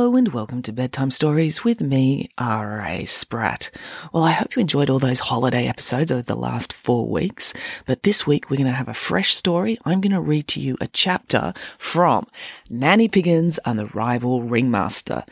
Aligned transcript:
Hello 0.00 0.16
and 0.16 0.28
welcome 0.28 0.62
to 0.62 0.72
Bedtime 0.72 1.10
Stories 1.10 1.62
with 1.62 1.82
me, 1.82 2.30
R.A. 2.38 3.04
Spratt. 3.04 3.70
Well, 4.14 4.24
I 4.24 4.30
hope 4.30 4.56
you 4.56 4.60
enjoyed 4.60 4.88
all 4.88 4.98
those 4.98 5.18
holiday 5.18 5.66
episodes 5.66 6.10
over 6.10 6.22
the 6.22 6.34
last 6.34 6.72
four 6.72 7.06
weeks, 7.06 7.52
but 7.84 8.02
this 8.02 8.26
week 8.26 8.48
we're 8.48 8.56
going 8.56 8.66
to 8.66 8.72
have 8.72 8.88
a 8.88 8.94
fresh 8.94 9.34
story. 9.34 9.76
I'm 9.84 10.00
going 10.00 10.14
to 10.14 10.20
read 10.22 10.48
to 10.48 10.60
you 10.60 10.78
a 10.80 10.86
chapter 10.86 11.52
from 11.76 12.26
Nanny 12.70 13.10
Piggins 13.10 13.58
and 13.66 13.78
the 13.78 13.88
Rival 13.88 14.40
Ringmaster 14.42 15.22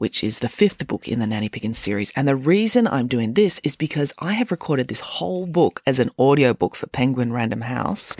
which 0.00 0.24
is 0.24 0.38
the 0.38 0.48
fifth 0.48 0.86
book 0.86 1.06
in 1.06 1.18
the 1.18 1.26
Nanny 1.26 1.50
Piggins 1.50 1.76
series. 1.76 2.10
And 2.16 2.26
the 2.26 2.34
reason 2.34 2.88
I'm 2.88 3.06
doing 3.06 3.34
this 3.34 3.60
is 3.62 3.76
because 3.76 4.14
I 4.18 4.32
have 4.32 4.50
recorded 4.50 4.88
this 4.88 5.00
whole 5.00 5.46
book 5.46 5.82
as 5.86 5.98
an 5.98 6.10
audiobook 6.18 6.74
for 6.74 6.86
Penguin 6.86 7.34
Random 7.34 7.60
House, 7.60 8.16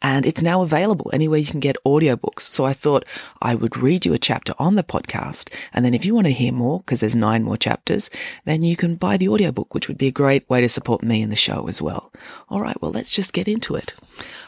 and 0.00 0.24
it's 0.24 0.42
now 0.42 0.62
available 0.62 1.10
anywhere 1.12 1.40
you 1.40 1.46
can 1.46 1.58
get 1.58 1.76
audiobooks. 1.84 2.42
So 2.42 2.64
I 2.64 2.72
thought 2.72 3.04
I 3.42 3.56
would 3.56 3.76
read 3.76 4.06
you 4.06 4.14
a 4.14 4.18
chapter 4.18 4.54
on 4.60 4.76
the 4.76 4.84
podcast, 4.84 5.52
and 5.72 5.84
then 5.84 5.92
if 5.92 6.04
you 6.04 6.14
want 6.14 6.28
to 6.28 6.32
hear 6.32 6.52
more, 6.52 6.78
because 6.78 7.00
there's 7.00 7.16
nine 7.16 7.42
more 7.42 7.56
chapters, 7.56 8.10
then 8.44 8.62
you 8.62 8.76
can 8.76 8.94
buy 8.94 9.16
the 9.16 9.28
audiobook, 9.28 9.74
which 9.74 9.88
would 9.88 9.98
be 9.98 10.06
a 10.06 10.12
great 10.12 10.48
way 10.48 10.60
to 10.60 10.68
support 10.68 11.02
me 11.02 11.20
and 11.20 11.32
the 11.32 11.36
show 11.36 11.66
as 11.66 11.82
well. 11.82 12.12
All 12.48 12.60
right, 12.60 12.80
well, 12.80 12.92
let's 12.92 13.10
just 13.10 13.32
get 13.32 13.48
into 13.48 13.74
it. 13.74 13.94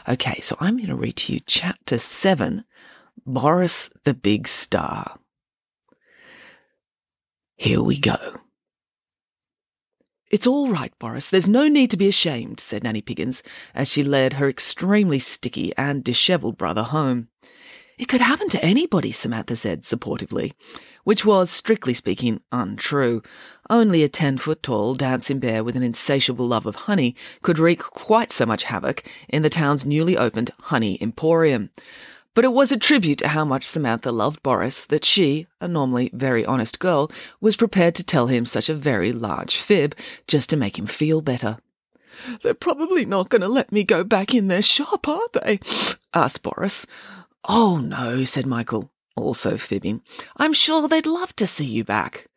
Okay, 0.07 0.39
so 0.39 0.55
I'm 0.61 0.77
going 0.77 0.87
to 0.87 0.95
read 0.95 1.17
to 1.17 1.33
you 1.33 1.41
chapter 1.45 1.97
seven, 1.97 2.63
Boris 3.25 3.89
the 4.05 4.13
Big 4.13 4.47
Star. 4.47 5.17
Here 7.57 7.81
we 7.81 7.99
go. 7.99 8.15
It's 10.29 10.45
all 10.45 10.69
right, 10.69 10.93
Boris. 10.99 11.29
There's 11.29 11.47
no 11.47 11.67
need 11.67 11.89
to 11.89 11.97
be 11.97 12.07
ashamed, 12.07 12.59
said 12.59 12.83
Nanny 12.83 13.01
Piggins, 13.01 13.41
as 13.73 13.91
she 13.91 14.03
led 14.03 14.33
her 14.33 14.47
extremely 14.47 15.17
sticky 15.17 15.73
and 15.75 16.03
dishevelled 16.03 16.57
brother 16.57 16.83
home. 16.83 17.29
It 17.97 18.07
could 18.07 18.21
happen 18.21 18.47
to 18.49 18.63
anybody, 18.63 19.11
Samantha 19.11 19.55
said 19.55 19.81
supportively, 19.81 20.53
which 21.03 21.25
was, 21.25 21.49
strictly 21.49 21.95
speaking, 21.95 22.41
untrue. 22.51 23.23
Only 23.71 24.03
a 24.03 24.07
ten 24.07 24.37
foot 24.37 24.61
tall 24.61 24.93
dancing 24.93 25.39
bear 25.39 25.63
with 25.63 25.75
an 25.75 25.81
insatiable 25.81 26.47
love 26.47 26.67
of 26.67 26.75
honey 26.75 27.15
could 27.41 27.57
wreak 27.57 27.79
quite 27.79 28.31
so 28.31 28.45
much 28.45 28.65
havoc 28.65 29.03
in 29.29 29.41
the 29.41 29.49
town's 29.49 29.83
newly 29.83 30.15
opened 30.15 30.51
Honey 30.59 31.01
Emporium. 31.01 31.71
But 32.37 32.45
it 32.45 32.53
was 32.53 32.71
a 32.71 32.77
tribute 32.77 33.17
to 33.17 33.29
how 33.29 33.45
much 33.45 33.65
Samantha 33.65 34.11
loved 34.11 34.43
Boris 34.43 34.85
that 34.85 35.03
she, 35.03 35.47
a 35.59 35.67
normally 35.67 36.11
very 36.13 36.45
honest 36.45 36.77
girl, 36.77 37.09
was 37.41 37.55
prepared 37.55 37.95
to 37.95 38.03
tell 38.03 38.27
him 38.27 38.45
such 38.45 38.69
a 38.69 38.75
very 38.75 39.11
large 39.11 39.57
fib 39.57 39.95
just 40.27 40.51
to 40.51 40.55
make 40.55 40.77
him 40.77 40.85
feel 40.85 41.21
better. 41.21 41.57
They're 42.43 42.53
probably 42.53 43.05
not 43.05 43.29
going 43.29 43.41
to 43.41 43.47
let 43.47 43.71
me 43.71 43.83
go 43.83 44.03
back 44.03 44.35
in 44.35 44.49
their 44.49 44.61
shop, 44.61 45.07
are 45.07 45.27
they? 45.33 45.59
asked 46.13 46.43
Boris. 46.43 46.85
Oh, 47.49 47.77
no, 47.77 48.23
said 48.23 48.45
Michael, 48.45 48.91
also 49.15 49.57
fibbing. 49.57 50.03
I'm 50.37 50.53
sure 50.53 50.87
they'd 50.87 51.07
love 51.07 51.35
to 51.37 51.47
see 51.47 51.65
you 51.65 51.83
back. 51.83 52.27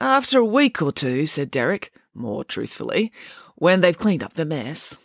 After 0.00 0.40
a 0.40 0.44
week 0.44 0.82
or 0.82 0.90
two, 0.90 1.26
said 1.26 1.52
Derek, 1.52 1.92
more 2.12 2.42
truthfully, 2.42 3.12
when 3.54 3.82
they've 3.82 3.96
cleaned 3.96 4.24
up 4.24 4.32
the 4.32 4.46
mess. 4.46 5.00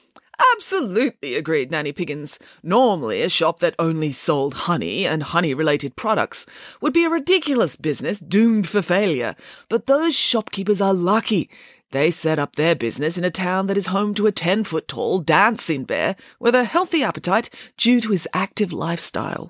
Absolutely, 0.56 1.36
agreed 1.36 1.72
Nanny 1.72 1.92
Piggins. 1.92 2.40
Normally, 2.64 3.22
a 3.22 3.30
shop 3.30 3.60
that 3.60 3.76
only 3.78 4.12
sold 4.12 4.54
honey 4.54 5.06
and 5.06 5.24
honey 5.24 5.54
related 5.54 5.96
products 5.96 6.46
would 6.82 6.94
be 6.94 7.04
a 7.04 7.10
ridiculous 7.10 7.76
business 7.76 8.20
doomed 8.20 8.68
for 8.68 8.82
failure. 8.82 9.36
But 9.68 9.88
those 9.88 10.16
shopkeepers 10.16 10.82
are 10.82 10.94
lucky. 10.94 11.50
They 11.92 12.12
set 12.12 12.40
up 12.40 12.56
their 12.56 12.76
business 12.76 13.18
in 13.18 13.24
a 13.24 13.32
town 13.32 13.68
that 13.68 13.78
is 13.78 13.88
home 13.88 14.14
to 14.16 14.28
a 14.28 14.32
10 14.32 14.64
foot 14.64 14.88
tall 14.88 15.20
dancing 15.20 15.84
bear 15.84 16.16
with 16.40 16.56
a 16.56 16.66
healthy 16.66 17.04
appetite 17.04 17.50
due 17.78 18.00
to 18.02 18.12
his 18.12 18.28
active 18.34 18.72
lifestyle. 18.72 19.50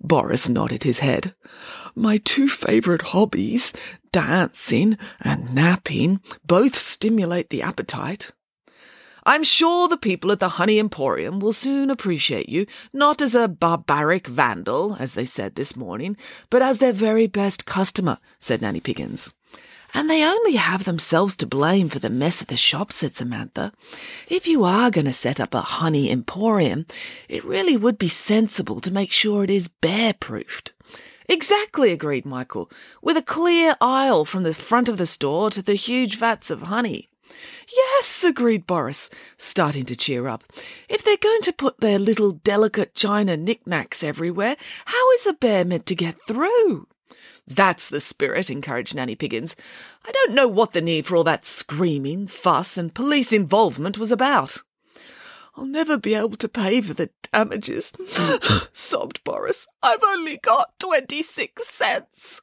Boris 0.00 0.48
nodded 0.48 0.84
his 0.84 1.00
head. 1.00 1.34
My 1.94 2.16
two 2.16 2.48
favourite 2.48 3.02
hobbies, 3.02 3.72
dancing 4.12 4.96
and 5.20 5.54
napping, 5.54 6.20
both 6.46 6.74
stimulate 6.74 7.50
the 7.50 7.62
appetite. 7.62 8.32
I'm 9.24 9.42
sure 9.44 9.88
the 9.88 9.96
people 9.96 10.32
at 10.32 10.40
the 10.40 10.50
Honey 10.50 10.78
Emporium 10.78 11.40
will 11.40 11.52
soon 11.52 11.90
appreciate 11.90 12.48
you, 12.48 12.66
not 12.92 13.20
as 13.20 13.34
a 13.34 13.48
barbaric 13.48 14.26
vandal, 14.26 14.96
as 14.98 15.14
they 15.14 15.24
said 15.24 15.54
this 15.54 15.76
morning, 15.76 16.16
but 16.48 16.62
as 16.62 16.78
their 16.78 16.92
very 16.92 17.26
best 17.26 17.66
customer, 17.66 18.18
said 18.38 18.62
Nanny 18.62 18.80
Piggins. 18.80 19.34
And 19.92 20.08
they 20.08 20.24
only 20.24 20.54
have 20.54 20.84
themselves 20.84 21.36
to 21.36 21.46
blame 21.46 21.88
for 21.88 21.98
the 21.98 22.08
mess 22.08 22.40
at 22.40 22.48
the 22.48 22.56
shop, 22.56 22.92
said 22.92 23.14
Samantha. 23.14 23.72
If 24.28 24.46
you 24.46 24.64
are 24.64 24.90
going 24.90 25.06
to 25.06 25.12
set 25.12 25.40
up 25.40 25.52
a 25.52 25.60
honey 25.60 26.10
emporium, 26.10 26.86
it 27.28 27.44
really 27.44 27.76
would 27.76 27.98
be 27.98 28.08
sensible 28.08 28.80
to 28.80 28.92
make 28.92 29.10
sure 29.10 29.42
it 29.42 29.50
is 29.50 29.68
bear 29.68 30.12
proofed. 30.12 30.72
Exactly, 31.28 31.92
agreed 31.92 32.24
Michael, 32.24 32.70
with 33.02 33.16
a 33.16 33.22
clear 33.22 33.76
aisle 33.80 34.24
from 34.24 34.44
the 34.44 34.54
front 34.54 34.88
of 34.88 34.96
the 34.96 35.06
store 35.06 35.50
to 35.50 35.62
the 35.62 35.74
huge 35.74 36.18
vats 36.18 36.50
of 36.50 36.62
honey. 36.62 37.09
Yes, 37.74 38.24
agreed 38.24 38.66
Boris, 38.66 39.10
starting 39.36 39.84
to 39.84 39.96
cheer 39.96 40.26
up. 40.28 40.44
If 40.88 41.04
they're 41.04 41.16
going 41.16 41.42
to 41.42 41.52
put 41.52 41.80
their 41.80 41.98
little 41.98 42.32
delicate 42.32 42.94
china 42.94 43.36
knickknacks 43.36 44.02
everywhere, 44.02 44.56
how 44.86 45.10
is 45.12 45.26
a 45.26 45.32
bear 45.32 45.64
meant 45.64 45.86
to 45.86 45.94
get 45.94 46.16
through? 46.26 46.86
That's 47.46 47.88
the 47.88 48.00
spirit, 48.00 48.48
encouraged 48.50 48.94
Nanny 48.94 49.16
Piggins. 49.16 49.56
I 50.04 50.12
don't 50.12 50.34
know 50.34 50.48
what 50.48 50.72
the 50.72 50.80
need 50.80 51.06
for 51.06 51.16
all 51.16 51.24
that 51.24 51.44
screaming, 51.44 52.26
fuss, 52.28 52.78
and 52.78 52.94
police 52.94 53.32
involvement 53.32 53.98
was 53.98 54.12
about. 54.12 54.58
I'll 55.56 55.66
never 55.66 55.98
be 55.98 56.14
able 56.14 56.36
to 56.36 56.48
pay 56.48 56.80
for 56.80 56.94
the 56.94 57.10
damages, 57.32 57.92
sobbed 58.72 59.22
Boris. 59.24 59.66
I've 59.82 60.02
only 60.04 60.36
got 60.38 60.78
twenty 60.78 61.22
six 61.22 61.68
cents. 61.68 62.40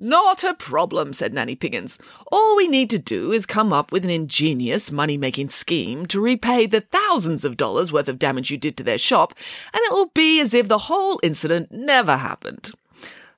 Not 0.00 0.44
a 0.44 0.54
problem, 0.54 1.12
said 1.12 1.34
Nanny 1.34 1.56
Piggins. 1.56 1.98
All 2.30 2.56
we 2.56 2.68
need 2.68 2.88
to 2.90 3.00
do 3.00 3.32
is 3.32 3.46
come 3.46 3.72
up 3.72 3.90
with 3.90 4.04
an 4.04 4.10
ingenious 4.10 4.92
money 4.92 5.16
making 5.16 5.50
scheme 5.50 6.06
to 6.06 6.20
repay 6.20 6.66
the 6.66 6.82
thousands 6.82 7.44
of 7.44 7.56
dollars 7.56 7.92
worth 7.92 8.08
of 8.08 8.20
damage 8.20 8.48
you 8.52 8.58
did 8.58 8.76
to 8.76 8.84
their 8.84 8.96
shop, 8.96 9.34
and 9.74 9.82
it 9.82 9.92
will 9.92 10.12
be 10.14 10.40
as 10.40 10.54
if 10.54 10.68
the 10.68 10.78
whole 10.78 11.18
incident 11.24 11.72
never 11.72 12.16
happened. 12.16 12.70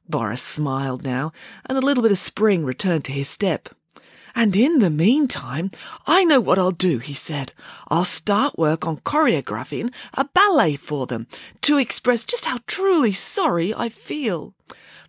Boris 0.06 0.42
smiled 0.42 1.02
now, 1.02 1.32
and 1.64 1.78
a 1.78 1.80
little 1.80 2.02
bit 2.02 2.12
of 2.12 2.18
spring 2.18 2.62
returned 2.66 3.06
to 3.06 3.12
his 3.12 3.28
step. 3.28 3.70
And 4.34 4.54
in 4.54 4.80
the 4.80 4.90
meantime, 4.90 5.70
I 6.06 6.24
know 6.24 6.40
what 6.40 6.58
I'll 6.58 6.72
do, 6.72 6.98
he 6.98 7.14
said. 7.14 7.54
I'll 7.88 8.04
start 8.04 8.58
work 8.58 8.86
on 8.86 8.98
choreographing 8.98 9.94
a 10.12 10.24
ballet 10.24 10.76
for 10.76 11.06
them 11.06 11.26
to 11.62 11.78
express 11.78 12.26
just 12.26 12.44
how 12.44 12.58
truly 12.66 13.12
sorry 13.12 13.72
I 13.74 13.88
feel. 13.88 14.52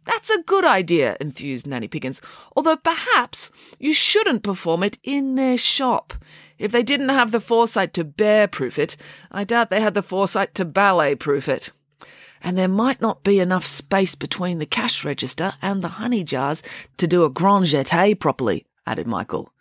That's 0.05 0.29
a 0.29 0.41
good 0.41 0.65
idea, 0.65 1.15
enthused 1.21 1.67
Nanny 1.67 1.87
Piggins, 1.87 2.21
although 2.55 2.77
perhaps 2.77 3.51
you 3.79 3.93
shouldn't 3.93 4.43
perform 4.43 4.83
it 4.83 4.97
in 5.03 5.35
their 5.35 5.57
shop. 5.57 6.13
If 6.57 6.71
they 6.71 6.83
didn't 6.83 7.09
have 7.09 7.31
the 7.31 7.39
foresight 7.39 7.93
to 7.95 8.03
bear 8.03 8.47
proof 8.47 8.79
it, 8.79 8.97
I 9.31 9.43
doubt 9.43 9.69
they 9.69 9.81
had 9.81 9.93
the 9.93 10.01
foresight 10.01 10.55
to 10.55 10.65
ballet 10.65 11.15
proof 11.15 11.47
it. 11.47 11.71
And 12.41 12.57
there 12.57 12.67
might 12.67 13.01
not 13.01 13.23
be 13.23 13.39
enough 13.39 13.65
space 13.65 14.15
between 14.15 14.57
the 14.57 14.65
cash 14.65 15.05
register 15.05 15.53
and 15.61 15.83
the 15.83 15.99
honey 15.99 16.23
jars 16.23 16.63
to 16.97 17.07
do 17.07 17.23
a 17.23 17.29
grand 17.29 17.65
jeté 17.65 18.19
properly, 18.19 18.65
added 18.87 19.05
Michael. 19.05 19.53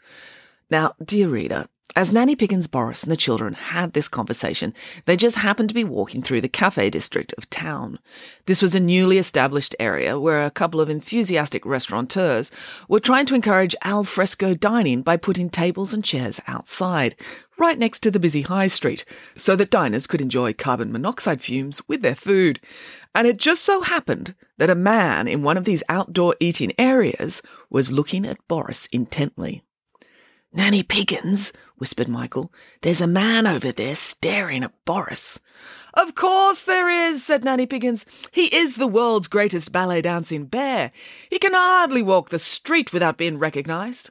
Now, 0.70 0.94
dear 1.04 1.28
reader, 1.28 1.66
As 1.96 2.12
Nanny 2.12 2.36
Piggins 2.36 2.68
Boris, 2.68 3.02
and 3.02 3.10
the 3.10 3.16
children 3.16 3.54
had 3.54 3.94
this 3.94 4.06
conversation, 4.06 4.72
they 5.06 5.16
just 5.16 5.36
happened 5.36 5.68
to 5.70 5.74
be 5.74 5.82
walking 5.82 6.22
through 6.22 6.40
the 6.40 6.48
cafe 6.48 6.88
district 6.88 7.34
of 7.36 7.50
town. 7.50 7.98
This 8.46 8.62
was 8.62 8.76
a 8.76 8.80
newly 8.80 9.18
established 9.18 9.74
area 9.80 10.18
where 10.18 10.44
a 10.44 10.52
couple 10.52 10.80
of 10.80 10.88
enthusiastic 10.88 11.66
restaurateurs 11.66 12.52
were 12.88 13.00
trying 13.00 13.26
to 13.26 13.34
encourage 13.34 13.74
al 13.82 14.04
fresco 14.04 14.54
dining 14.54 15.02
by 15.02 15.16
putting 15.16 15.50
tables 15.50 15.92
and 15.92 16.04
chairs 16.04 16.40
outside, 16.46 17.16
right 17.58 17.78
next 17.78 18.00
to 18.00 18.10
the 18.12 18.20
busy 18.20 18.42
high 18.42 18.68
street, 18.68 19.04
so 19.34 19.56
that 19.56 19.70
diners 19.70 20.06
could 20.06 20.20
enjoy 20.20 20.52
carbon 20.52 20.92
monoxide 20.92 21.42
fumes 21.42 21.82
with 21.88 22.02
their 22.02 22.14
food. 22.14 22.60
And 23.16 23.26
it 23.26 23.36
just 23.36 23.64
so 23.64 23.80
happened 23.80 24.36
that 24.58 24.70
a 24.70 24.76
man 24.76 25.26
in 25.26 25.42
one 25.42 25.56
of 25.56 25.64
these 25.64 25.82
outdoor 25.88 26.36
eating 26.38 26.72
areas 26.78 27.42
was 27.68 27.90
looking 27.90 28.24
at 28.24 28.46
Boris 28.46 28.86
intently. 28.92 29.64
Nanny 30.52 30.82
Piggins, 30.82 31.52
whispered 31.76 32.08
Michael, 32.08 32.52
there's 32.82 33.00
a 33.00 33.06
man 33.06 33.46
over 33.46 33.70
there 33.70 33.94
staring 33.94 34.64
at 34.64 34.84
Boris. 34.84 35.38
Of 35.94 36.16
course 36.16 36.64
there 36.64 36.88
is, 36.88 37.24
said 37.24 37.44
Nanny 37.44 37.66
Piggins. 37.66 38.04
He 38.32 38.54
is 38.54 38.74
the 38.74 38.88
world's 38.88 39.28
greatest 39.28 39.70
ballet 39.70 40.02
dancing 40.02 40.46
bear. 40.46 40.90
He 41.30 41.38
can 41.38 41.54
hardly 41.54 42.02
walk 42.02 42.30
the 42.30 42.38
street 42.38 42.92
without 42.92 43.16
being 43.16 43.38
recognized. 43.38 44.10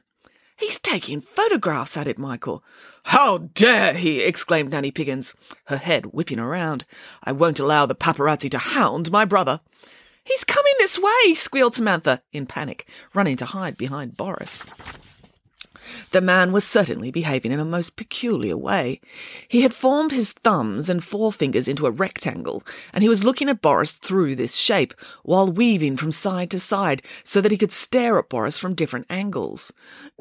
He's 0.56 0.78
taking 0.78 1.20
photographs, 1.20 1.96
added 1.96 2.18
Michael. 2.18 2.64
How 3.04 3.38
dare 3.38 3.92
he! 3.94 4.20
exclaimed 4.20 4.70
Nanny 4.70 4.90
Piggins, 4.90 5.34
her 5.66 5.78
head 5.78 6.06
whipping 6.06 6.38
around. 6.38 6.86
I 7.22 7.32
won't 7.32 7.60
allow 7.60 7.84
the 7.84 7.94
paparazzi 7.94 8.50
to 8.50 8.58
hound 8.58 9.10
my 9.10 9.26
brother. 9.26 9.60
He's 10.24 10.44
coming 10.44 10.74
this 10.78 10.98
way, 10.98 11.34
squealed 11.34 11.74
Samantha, 11.74 12.22
in 12.32 12.46
panic, 12.46 12.86
running 13.14 13.36
to 13.38 13.46
hide 13.46 13.76
behind 13.76 14.16
Boris. 14.16 14.66
The 16.12 16.20
man 16.20 16.52
was 16.52 16.64
certainly 16.64 17.10
behaving 17.10 17.52
in 17.52 17.60
a 17.60 17.64
most 17.64 17.96
peculiar 17.96 18.56
way. 18.56 19.00
He 19.48 19.62
had 19.62 19.74
formed 19.74 20.12
his 20.12 20.32
thumbs 20.32 20.90
and 20.90 21.00
forefingers 21.00 21.68
into 21.68 21.86
a 21.86 21.90
rectangle, 21.90 22.62
and 22.92 23.02
he 23.02 23.08
was 23.08 23.24
looking 23.24 23.48
at 23.48 23.62
Boris 23.62 23.92
through 23.92 24.36
this 24.36 24.56
shape, 24.56 24.94
while 25.22 25.50
weaving 25.50 25.96
from 25.96 26.12
side 26.12 26.50
to 26.50 26.58
side 26.58 27.02
so 27.24 27.40
that 27.40 27.52
he 27.52 27.58
could 27.58 27.72
stare 27.72 28.18
at 28.18 28.28
Boris 28.28 28.58
from 28.58 28.74
different 28.74 29.06
angles. 29.10 29.72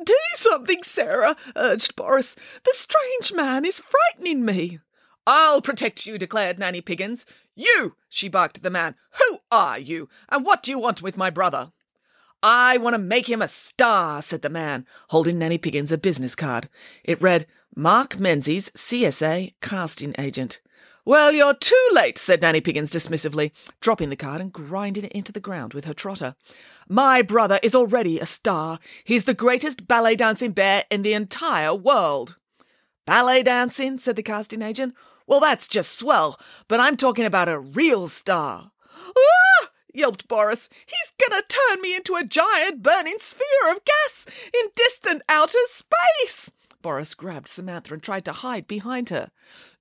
Do 0.04 0.16
something, 0.36 0.84
Sarah, 0.84 1.36
urged 1.56 1.96
Boris. 1.96 2.36
The 2.64 2.74
strange 2.74 3.34
man 3.34 3.66
is 3.66 3.82
frightening 3.82 4.46
me. 4.46 4.80
I'll 5.28 5.62
protect 5.62 6.06
you, 6.06 6.18
declared 6.18 6.58
Nanny 6.58 6.82
Piggins. 6.82 7.26
You, 7.56 7.96
she 8.08 8.30
barked 8.30 8.58
at 8.58 8.64
the 8.64 8.70
man. 8.70 8.96
Who 9.20 9.40
are 9.52 9.78
you, 9.78 10.10
and 10.30 10.46
what 10.46 10.64
do 10.64 10.72
you 10.72 10.80
want 10.80 11.02
with 11.02 11.18
my 11.18 11.30
brother? 11.30 11.72
I 12.42 12.78
want 12.78 12.94
to 12.94 13.00
make 13.00 13.30
him 13.30 13.42
a 13.42 13.48
star, 13.48 14.22
said 14.22 14.42
the 14.42 14.50
man, 14.50 14.86
holding 15.10 15.40
Nanny 15.40 15.58
Piggins 15.58 15.92
a 15.92 15.98
business 15.98 16.36
card. 16.36 16.70
It 17.04 17.22
read, 17.22 17.46
Mark 17.76 18.18
Menzies, 18.18 18.70
CSA, 18.72 19.54
casting 19.62 20.16
agent. 20.18 20.62
Well, 21.04 21.34
you're 21.34 21.54
too 21.54 21.88
late, 21.92 22.18
said 22.18 22.42
Nanny 22.42 22.62
Piggins 22.62 22.92
dismissively, 22.92 23.52
dropping 23.82 24.10
the 24.10 24.16
card 24.16 24.42
and 24.42 24.54
grinding 24.54 25.06
it 25.06 25.12
into 25.12 25.32
the 25.32 25.40
ground 25.40 25.74
with 25.74 25.86
her 25.86 25.94
trotter. 25.94 26.36
My 26.88 27.22
brother 27.22 27.60
is 27.62 27.76
already 27.76 28.20
a 28.20 28.26
star. 28.26 28.80
He's 29.04 29.26
the 29.26 29.34
greatest 29.34 29.88
ballet 29.88 30.16
dancing 30.16 30.52
bear 30.52 30.86
in 30.90 31.02
the 31.02 31.14
entire 31.14 31.74
world. 31.74 32.38
Ballet 33.06 33.44
dancing, 33.44 33.98
said 33.98 34.16
the 34.16 34.24
casting 34.24 34.62
agent. 34.62 34.94
Well, 35.28 35.40
that's 35.40 35.68
just 35.68 35.92
swell, 35.94 36.40
but 36.68 36.80
I'm 36.80 36.96
talking 36.96 37.26
about 37.26 37.50
a 37.50 37.60
real 37.60 38.08
star. 38.08 38.72
Ah! 39.18 39.69
Yelped 39.94 40.28
Boris. 40.28 40.70
He's 40.86 41.30
gonna 41.30 41.44
turn 41.48 41.82
me 41.82 41.96
into 41.96 42.16
a 42.16 42.24
giant 42.24 42.82
burning 42.82 43.18
sphere 43.20 43.72
of 43.72 43.86
gas 43.86 44.26
in 44.54 44.70
distant 44.76 45.22
outer 45.30 45.58
space. 45.68 46.52
Boris 46.82 47.14
grabbed 47.14 47.50
Samantha 47.50 47.94
and 47.94 48.02
tried 48.02 48.26
to 48.26 48.32
hide 48.32 48.68
behind 48.68 49.10
her. 49.10 49.32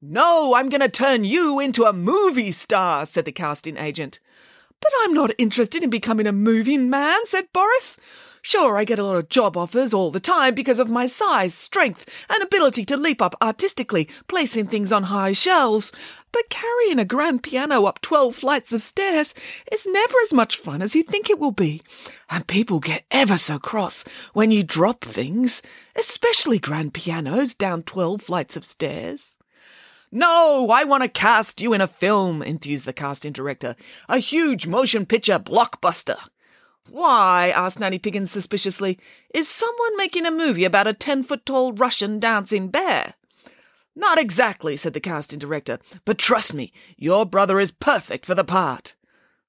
No, 0.03 0.55
I'm 0.55 0.69
to 0.69 0.89
turn 0.89 1.25
you 1.25 1.61
into 1.61 1.85
a 1.85 1.93
movie 1.93 2.51
star, 2.51 3.07
said 3.07 3.25
the 3.25 3.33
casting 3.33 3.77
agent. 3.77 4.21
But 4.81 4.93
I'm 5.03 5.13
not 5.13 5.33
interested 5.39 5.83
in 5.83 5.91
becoming 5.91 6.27
a 6.27 6.33
moving 6.33 6.91
man, 6.91 7.27
said 7.27 7.53
Boris. 7.53 7.99
Sure, 8.43 8.79
I 8.79 8.85
get 8.85 8.99
a 8.99 9.05
lot 9.05 9.17
of 9.17 9.29
job 9.29 9.57
offers 9.57 9.93
all 9.93 10.11
the 10.11 10.21
time 10.21 10.55
because 10.55 10.79
of 10.79 10.89
my 10.89 11.07
size, 11.07 11.53
strength, 11.53 12.09
and 12.31 12.43
ability 12.43 12.85
to 12.87 12.97
leap 12.97 13.21
up 13.21 13.35
artistically, 13.43 14.09
placing 14.29 14.69
things 14.69 14.93
on 14.93 15.05
high 15.05 15.33
shelves. 15.33 15.93
But 16.33 16.51
carrying 16.51 16.99
a 16.99 17.05
grand 17.05 17.43
piano 17.43 17.85
up 17.87 18.01
12 18.03 18.35
flights 18.35 18.73
of 18.73 18.83
stairs 18.83 19.35
is 19.73 19.87
never 19.87 20.15
as 20.25 20.33
much 20.33 20.57
fun 20.57 20.83
as 20.83 20.95
you 20.95 21.03
think 21.03 21.31
it 21.31 21.39
will 21.39 21.53
be. 21.53 21.83
And 22.29 22.47
people 22.47 22.81
get 22.81 23.05
ever 23.11 23.37
so 23.37 23.59
cross 23.59 24.05
when 24.35 24.51
you 24.51 24.63
drop 24.63 25.05
things, 25.05 25.63
especially 25.97 26.59
grand 26.59 26.93
pianos 26.95 27.55
down 27.55 27.83
12 27.83 28.23
flights 28.23 28.57
of 28.57 28.65
stairs. 28.65 29.37
No, 30.11 30.71
I 30.71 30.85
want 30.85 31.03
to 31.03 31.09
cast 31.09 31.61
you 31.61 31.75
in 31.75 31.81
a 31.81 31.87
film, 31.87 32.43
enthused 32.43 32.87
the 32.87 32.95
casting 32.95 33.33
director. 33.33 33.77
A 34.09 34.19
huge 34.19 34.67
motion 34.67 35.05
picture 35.05 35.39
blockbuster. 35.39 36.17
Why? 36.89 37.53
asked 37.55 37.79
Nanny 37.79 37.99
Piggins 37.99 38.31
suspiciously. 38.31 38.99
Is 39.35 39.49
someone 39.49 39.97
making 39.99 40.25
a 40.25 40.31
movie 40.31 40.65
about 40.65 40.87
a 40.87 40.95
ten 40.95 41.23
foot 41.23 41.45
tall 41.45 41.75
Russian 41.75 42.19
dancing 42.19 42.69
bear? 42.69 43.15
Not 43.99 44.17
exactly, 44.17 44.77
said 44.77 44.93
the 44.93 45.01
casting 45.01 45.41
director, 45.41 45.81
but 46.05 46.19
trust 46.19 46.55
me, 46.55 46.73
your 46.97 47.27
brother 47.27 47.59
is 47.59 47.73
perfect 47.73 48.25
for 48.25 48.37
the 48.37 48.45
part. 48.45 48.95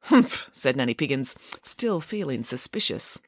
Humph, 0.05 0.49
said 0.51 0.75
Nanny 0.75 0.95
Piggins, 0.95 1.35
still 1.61 2.01
feeling 2.01 2.43
suspicious. 2.43 3.19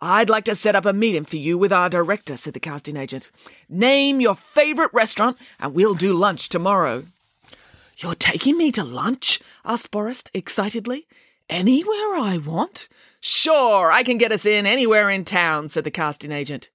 I'd 0.00 0.28
like 0.28 0.44
to 0.46 0.56
set 0.56 0.74
up 0.74 0.84
a 0.84 0.92
meeting 0.92 1.24
for 1.24 1.36
you 1.36 1.56
with 1.56 1.72
our 1.72 1.88
director, 1.88 2.36
said 2.36 2.54
the 2.54 2.60
casting 2.60 2.96
agent. 2.96 3.30
Name 3.68 4.20
your 4.20 4.34
favourite 4.34 4.92
restaurant, 4.92 5.38
and 5.60 5.74
we'll 5.74 5.94
do 5.94 6.12
lunch 6.12 6.48
tomorrow. 6.48 7.04
You're 7.98 8.16
taking 8.16 8.58
me 8.58 8.72
to 8.72 8.82
lunch? 8.82 9.38
asked 9.64 9.92
Boris 9.92 10.24
excitedly. 10.34 11.06
Anywhere 11.48 12.16
I 12.16 12.36
want? 12.44 12.88
Sure, 13.20 13.92
I 13.92 14.02
can 14.02 14.18
get 14.18 14.32
us 14.32 14.44
in 14.44 14.66
anywhere 14.66 15.08
in 15.08 15.24
town, 15.24 15.68
said 15.68 15.84
the 15.84 15.92
casting 15.92 16.32
agent. 16.32 16.70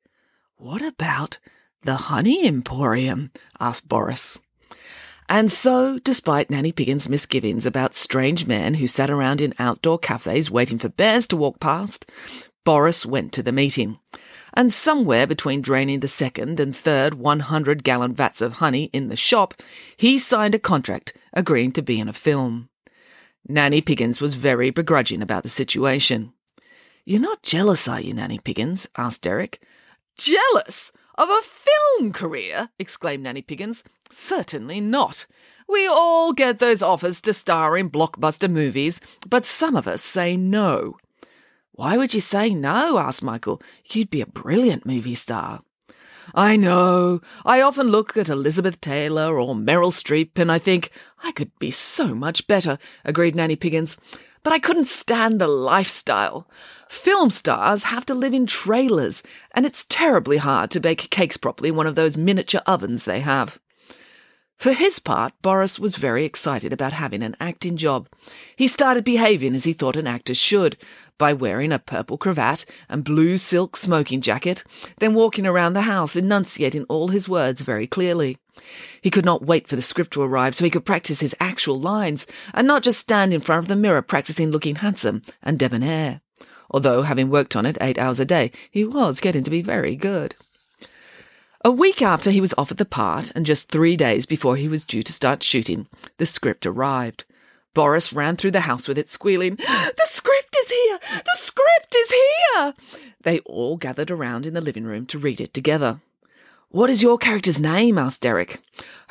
What 0.56 0.82
about 0.82 1.38
the 1.84 1.96
Honey 1.96 2.48
Emporium? 2.48 3.32
asked 3.60 3.88
Boris. 3.88 4.42
And 5.30 5.52
so, 5.52 6.00
despite 6.00 6.50
Nanny 6.50 6.72
Piggins' 6.72 7.10
misgivings 7.10 7.66
about 7.66 7.94
strange 7.94 8.46
men 8.46 8.76
who 8.76 8.88
sat 8.88 9.10
around 9.10 9.42
in 9.42 9.54
outdoor 9.58 9.98
cafes 9.98 10.52
waiting 10.52 10.78
for 10.78 10.90
bears 10.90 11.28
to 11.30 11.38
walk 11.38 11.60
past, 11.60 12.10
Boris 12.64 13.06
went 13.06 13.32
to 13.34 13.44
the 13.44 13.52
meeting. 13.52 14.00
And 14.54 14.72
somewhere 14.72 15.26
between 15.26 15.62
draining 15.62 16.02
the 16.02 16.08
second 16.08 16.60
and 16.60 16.76
third 16.76 17.16
100 17.16 17.84
gallon 17.84 18.14
vats 18.14 18.42
of 18.42 18.54
honey 18.54 18.86
in 18.94 19.08
the 19.08 19.16
shop, 19.16 19.56
he 19.98 20.20
signed 20.20 20.56
a 20.56 20.60
contract 20.60 21.14
agreeing 21.34 21.72
to 21.74 21.82
be 21.82 22.00
in 22.00 22.08
a 22.08 22.14
film. 22.14 22.70
Nanny 23.48 23.82
Piggins 23.82 24.22
was 24.22 24.36
very 24.36 24.70
begrudging 24.70 25.22
about 25.22 25.44
the 25.44 25.50
situation. 25.50 26.34
You're 27.06 27.20
not 27.20 27.44
jealous, 27.44 27.88
are 27.88 28.00
you, 28.00 28.14
Nanny 28.14 28.40
Piggins? 28.40 28.88
asked 28.98 29.24
Derek. 29.24 29.62
Jealous? 30.18 30.94
Of 31.16 31.30
a 31.30 31.42
film 31.42 32.12
career? 32.12 32.70
exclaimed 32.80 33.24
Nanny 33.24 33.42
Piggins. 33.42 33.84
Certainly 34.10 34.82
not. 34.82 35.26
We 35.68 35.88
all 35.88 36.34
get 36.34 36.60
those 36.60 36.82
offers 36.82 37.22
to 37.22 37.34
star 37.34 37.78
in 37.78 37.90
blockbuster 37.90 38.50
movies, 38.50 39.00
but 39.28 39.46
some 39.46 39.76
of 39.76 39.88
us 39.88 40.02
say 40.02 40.36
no. 40.36 40.98
Why 41.72 41.98
would 41.98 42.14
you 42.14 42.20
say 42.20 42.50
no? 42.50 42.98
asked 42.98 43.24
Michael. 43.24 43.62
You'd 43.86 44.10
be 44.10 44.22
a 44.22 44.28
brilliant 44.28 44.86
movie 44.86 45.16
star. 45.16 45.62
I 46.34 46.56
know. 46.56 47.22
I 47.46 47.62
often 47.62 47.88
look 47.88 48.16
at 48.18 48.30
Elizabeth 48.30 48.80
Taylor 48.82 49.40
or 49.40 49.56
Meryl 49.56 49.92
Streep 49.92 50.38
and 50.38 50.52
I 50.52 50.58
think, 50.60 50.92
I 51.24 51.32
could 51.32 51.52
be 51.60 51.72
so 51.72 52.14
much 52.16 52.48
better, 52.48 52.78
agreed 53.04 53.36
Nanny 53.36 53.56
Piggins. 53.56 53.98
But 54.44 54.54
I 54.54 54.60
couldn't 54.60 54.88
stand 54.88 55.40
the 55.40 55.48
lifestyle. 55.48 56.48
Film 56.90 57.30
stars 57.30 57.86
have 57.86 58.06
to 58.06 58.14
live 58.14 58.34
in 58.34 58.46
trailers, 58.46 59.24
and 59.56 59.66
it's 59.66 59.86
terribly 59.90 60.38
hard 60.38 60.70
to 60.72 60.80
bake 60.80 61.10
cakes 61.10 61.38
properly 61.38 61.70
in 61.70 61.76
one 61.76 61.88
of 61.88 61.96
those 61.96 62.18
miniature 62.18 62.62
ovens 62.68 63.06
they 63.06 63.22
have. 63.22 63.60
For 64.58 64.74
his 64.74 65.00
part, 65.00 65.34
Boris 65.42 65.80
was 65.80 65.96
very 65.96 66.24
excited 66.24 66.72
about 66.72 66.94
having 66.94 67.24
an 67.24 67.36
acting 67.40 67.76
job. 67.76 68.08
He 68.56 68.68
started 68.68 69.04
behaving 69.04 69.56
as 69.56 69.64
he 69.64 69.74
thought 69.74 69.96
an 69.96 70.08
actor 70.08 70.34
should, 70.34 70.78
by 71.18 71.34
wearing 71.34 71.72
a 71.72 71.80
purple 71.80 72.18
cravat 72.18 72.66
and 72.88 73.04
blue 73.04 73.38
silk 73.38 73.76
smoking 73.76 74.22
jacket, 74.22 74.64
then 75.00 75.16
walking 75.16 75.46
around 75.46 75.74
the 75.74 75.82
house 75.82 76.16
enunciating 76.16 76.86
all 76.86 77.10
his 77.10 77.28
words 77.28 77.62
very 77.62 77.88
clearly. 77.88 78.38
He 79.02 79.10
could 79.10 79.26
not 79.26 79.46
wait 79.46 79.68
for 79.68 79.76
the 79.76 79.82
script 79.82 80.12
to 80.14 80.22
arrive 80.22 80.56
so 80.56 80.64
he 80.64 80.70
could 80.70 80.86
practice 80.86 81.20
his 81.20 81.36
actual 81.40 81.80
lines 81.80 82.26
and 82.54 82.68
not 82.68 82.84
just 82.84 83.00
stand 83.00 83.34
in 83.34 83.42
front 83.42 83.60
of 83.60 83.68
the 83.68 83.76
mirror 83.76 84.02
practicing 84.02 84.52
looking 84.52 84.76
handsome 84.76 85.22
and 85.42 85.60
debonair. 85.60 86.22
Although, 86.72 87.04
having 87.04 87.30
worked 87.30 87.56
on 87.56 87.66
it 87.66 87.78
eight 87.82 87.98
hours 87.98 88.20
a 88.20 88.26
day, 88.26 88.52
he 88.72 88.84
was 88.84 89.20
getting 89.20 89.44
to 89.44 89.52
be 89.52 89.62
very 89.62 89.96
good. 89.96 90.36
A 91.66 91.72
week 91.72 92.02
after 92.02 92.30
he 92.30 92.42
was 92.42 92.54
offered 92.58 92.78
the 92.78 92.86
part, 92.86 93.32
and 93.36 93.46
just 93.46 93.70
three 93.70 93.96
days 93.96 94.26
before 94.26 94.58
he 94.58 94.68
was 94.68 94.84
due 94.84 95.04
to 95.04 95.14
start 95.14 95.44
shooting, 95.44 95.88
the 96.18 96.26
script 96.26 96.66
arrived. 96.66 97.24
Boris 97.74 98.12
ran 98.12 98.36
through 98.36 98.52
the 98.52 98.62
house 98.62 98.88
with 98.88 98.98
it, 98.98 99.08
squealing, 99.08 99.56
The 99.56 100.06
script 100.06 100.56
is 100.60 100.70
here! 100.70 101.00
The 101.10 101.38
script 101.38 101.96
is 101.96 102.12
here! 102.12 102.74
They 103.22 103.40
all 103.40 103.78
gathered 103.78 104.12
around 104.12 104.46
in 104.46 104.54
the 104.54 104.62
living 104.62 104.84
room 104.84 105.06
to 105.08 105.18
read 105.18 105.40
it 105.40 105.54
together. 105.54 106.02
What 106.74 106.90
is 106.90 107.04
your 107.04 107.20
character's 107.20 107.60
name? 107.62 108.00
asked 108.00 108.22
Derek. 108.22 108.60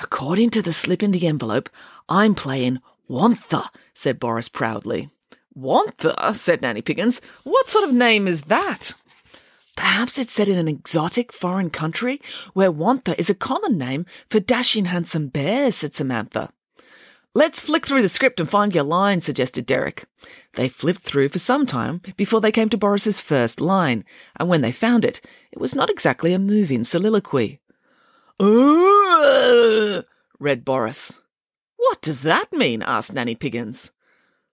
According 0.00 0.50
to 0.50 0.62
the 0.62 0.72
slip 0.72 1.00
in 1.00 1.12
the 1.12 1.28
envelope, 1.28 1.70
I'm 2.08 2.34
playing 2.34 2.80
Wantha, 3.08 3.68
said 3.94 4.18
Boris 4.18 4.48
proudly. 4.48 5.10
Wantha? 5.56 6.34
said 6.34 6.60
Nanny 6.60 6.82
Piggins. 6.82 7.20
What 7.44 7.68
sort 7.68 7.84
of 7.84 7.94
name 7.94 8.26
is 8.26 8.42
that? 8.46 8.94
Perhaps 9.76 10.18
it's 10.18 10.32
set 10.32 10.48
in 10.48 10.58
an 10.58 10.66
exotic 10.66 11.32
foreign 11.32 11.70
country 11.70 12.20
where 12.52 12.72
Wantha 12.72 13.16
is 13.16 13.30
a 13.30 13.34
common 13.34 13.78
name 13.78 14.06
for 14.28 14.40
dashing 14.40 14.86
handsome 14.86 15.28
bears, 15.28 15.76
said 15.76 15.94
Samantha. 15.94 16.50
Let's 17.34 17.62
flick 17.62 17.86
through 17.86 18.02
the 18.02 18.10
script 18.10 18.40
and 18.40 18.50
find 18.50 18.74
your 18.74 18.84
line, 18.84 19.22
suggested 19.22 19.64
Derek. 19.64 20.04
They 20.52 20.68
flipped 20.68 21.00
through 21.00 21.30
for 21.30 21.38
some 21.38 21.64
time 21.64 22.02
before 22.16 22.42
they 22.42 22.52
came 22.52 22.68
to 22.68 22.76
Boris's 22.76 23.22
first 23.22 23.58
line, 23.58 24.04
and 24.36 24.50
when 24.50 24.60
they 24.60 24.70
found 24.70 25.02
it, 25.04 25.22
it 25.50 25.58
was 25.58 25.74
not 25.74 25.88
exactly 25.88 26.34
a 26.34 26.38
moving 26.38 26.84
soliloquy. 26.84 27.60
Ooh, 28.42 30.02
read 30.38 30.62
Boris. 30.62 31.22
What 31.78 32.02
does 32.02 32.22
that 32.22 32.52
mean? 32.52 32.82
asked 32.82 33.14
Nanny 33.14 33.34
Piggins. 33.34 33.92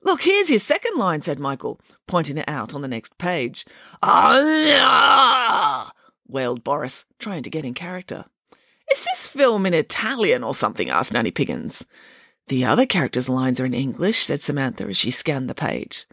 Look, 0.01 0.21
here's 0.21 0.49
your 0.49 0.59
second 0.59 0.97
line, 0.97 1.21
said 1.21 1.37
Michael, 1.37 1.81
pointing 2.07 2.37
it 2.37 2.47
out 2.47 2.73
on 2.73 2.81
the 2.81 2.87
next 2.87 3.17
page. 3.17 3.65
Ah, 4.01 5.91
wailed 6.29 6.63
Boris, 6.63 7.03
trying 7.19 7.43
to 7.43 7.49
get 7.49 7.65
in 7.65 7.73
character. 7.73 8.23
Is 8.89 9.03
this 9.03 9.27
film 9.27 9.65
in 9.65 9.73
Italian 9.73 10.45
or 10.45 10.53
something? 10.55 10.89
asked 10.89 11.11
Nanny 11.11 11.31
Piggins. 11.31 11.85
The 12.49 12.65
other 12.65 12.87
characters' 12.87 13.29
lines 13.29 13.61
are 13.61 13.65
in 13.65 13.75
English, 13.75 14.23
said 14.23 14.41
Samantha 14.41 14.85
as 14.85 14.97
she 14.97 15.11
scanned 15.11 15.49
the 15.49 15.55
page. 15.55 16.07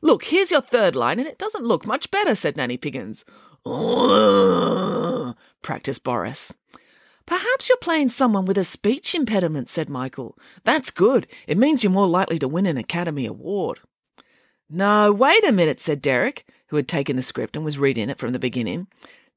Look, 0.00 0.24
here's 0.24 0.50
your 0.50 0.62
third 0.62 0.96
line, 0.96 1.18
and 1.18 1.28
it 1.28 1.38
doesn't 1.38 1.66
look 1.66 1.86
much 1.86 2.10
better, 2.10 2.34
said 2.34 2.56
Nanny 2.56 2.78
Piggins. 2.78 3.24
practiced 5.62 6.02
Boris. 6.02 6.54
Perhaps 7.26 7.68
you're 7.68 7.76
playing 7.78 8.08
someone 8.08 8.46
with 8.46 8.56
a 8.56 8.64
speech 8.64 9.14
impediment, 9.14 9.68
said 9.68 9.90
Michael. 9.90 10.38
That's 10.62 10.90
good. 10.90 11.26
It 11.46 11.58
means 11.58 11.84
you're 11.84 11.90
more 11.90 12.08
likely 12.08 12.38
to 12.38 12.48
win 12.48 12.64
an 12.64 12.78
Academy 12.78 13.26
Award. 13.26 13.80
No, 14.70 15.12
wait 15.12 15.44
a 15.44 15.52
minute, 15.52 15.80
said 15.80 16.00
Derek, 16.00 16.46
who 16.68 16.76
had 16.76 16.88
taken 16.88 17.16
the 17.16 17.22
script 17.22 17.56
and 17.56 17.64
was 17.64 17.78
reading 17.78 18.08
it 18.08 18.18
from 18.18 18.32
the 18.32 18.38
beginning. 18.38 18.86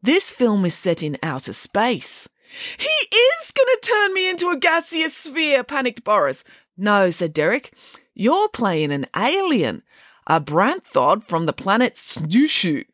This 0.02 0.32
film 0.32 0.64
is 0.64 0.74
set 0.74 1.04
in 1.04 1.18
outer 1.22 1.52
space. 1.52 2.30
He 2.78 2.86
is 2.86 3.52
going 3.52 3.68
to 3.68 3.80
turn 3.82 4.14
me 4.14 4.30
into 4.30 4.50
a 4.50 4.58
gaseous 4.58 5.16
sphere, 5.16 5.64
panicked 5.64 6.04
Boris. 6.04 6.44
No, 6.78 7.10
said 7.10 7.34
Derek. 7.34 7.74
You're 8.14 8.50
playing 8.50 8.92
an 8.92 9.08
alien, 9.16 9.84
a 10.26 10.42
Branthod 10.42 11.24
from 11.28 11.46
the 11.46 11.54
planet 11.54 11.94
Snushu. 11.94 12.86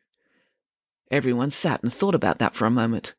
Everyone 1.10 1.50
sat 1.50 1.82
and 1.82 1.92
thought 1.92 2.14
about 2.14 2.38
that 2.38 2.54
for 2.54 2.66
a 2.66 2.70
moment. 2.70 3.14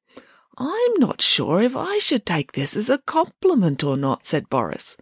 I'm 0.57 0.93
not 0.97 1.21
sure 1.21 1.61
if 1.61 1.75
I 1.75 1.97
should 1.97 2.25
take 2.25 2.53
this 2.53 2.75
as 2.75 2.89
a 2.89 2.99
compliment 2.99 3.83
or 3.83 3.97
not, 3.97 4.25
said 4.25 4.49
Boris. 4.49 4.97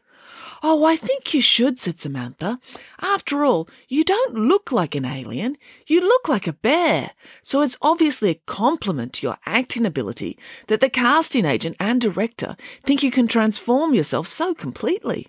Oh, 0.66 0.86
I 0.86 0.96
think 0.96 1.34
you 1.34 1.42
should, 1.42 1.78
said 1.78 2.00
Samantha. 2.00 2.58
After 3.02 3.44
all, 3.44 3.68
you 3.90 4.06
don't 4.06 4.34
look 4.34 4.72
like 4.72 4.96
an 4.96 5.04
alien. 5.04 5.58
You 5.88 6.00
look 6.00 6.30
like 6.30 6.48
a 6.48 6.54
bear. 6.54 7.12
So 7.42 7.62
it's 7.62 7.76
obviously 7.82 8.30
a 8.30 8.42
compliment 8.48 9.12
to 9.14 9.28
your 9.28 9.38
acting 9.46 9.86
ability 9.86 10.40
that 10.68 10.80
the 10.80 10.90
casting 10.90 11.44
agent 11.44 11.76
and 11.82 12.00
director 12.00 12.56
think 12.86 13.04
you 13.04 13.12
can 13.12 13.28
transform 13.28 13.94
yourself 13.94 14.26
so 14.26 14.54
completely. 14.54 15.28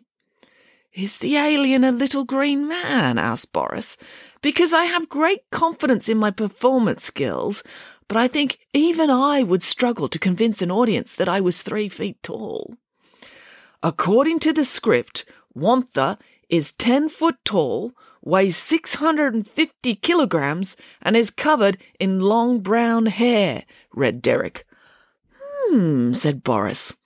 Is 0.93 1.19
the 1.19 1.37
alien 1.37 1.83
a 1.83 1.91
little 1.91 2.25
green 2.25 2.69
man? 2.69 3.19
asked 3.19 3.53
Boris. 3.53 3.97
Because 4.41 4.73
I 4.73 4.85
have 4.85 5.09
great 5.09 5.51
confidence 5.51 6.09
in 6.09 6.17
my 6.17 6.31
performance 6.31 7.03
skills, 7.03 7.65
but 8.07 8.17
I 8.17 8.29
think 8.29 8.61
even 8.73 9.11
I 9.11 9.43
would 9.43 9.65
struggle 9.65 10.09
to 10.11 10.19
convince 10.21 10.63
an 10.63 10.71
audience 10.71 11.13
that 11.17 11.29
I 11.29 11.41
was 11.41 11.63
three 11.63 11.89
feet 11.89 12.23
tall. 12.23 12.77
According 13.85 14.39
to 14.39 14.53
the 14.55 14.65
script, 14.65 15.27
Wantha 15.55 16.19
is 16.49 16.73
10 16.73 17.11
foot 17.11 17.37
tall, 17.45 17.93
weighs 18.23 18.57
650 18.57 19.95
kilograms, 19.97 20.75
and 21.03 21.15
is 21.15 21.31
covered 21.31 21.77
in 22.01 22.23
long 22.23 22.61
brown 22.61 23.05
hair, 23.05 23.65
read 23.93 24.23
Derek. 24.23 24.67
Hmm, 25.37 26.15
said 26.15 26.43
Boris. 26.43 26.97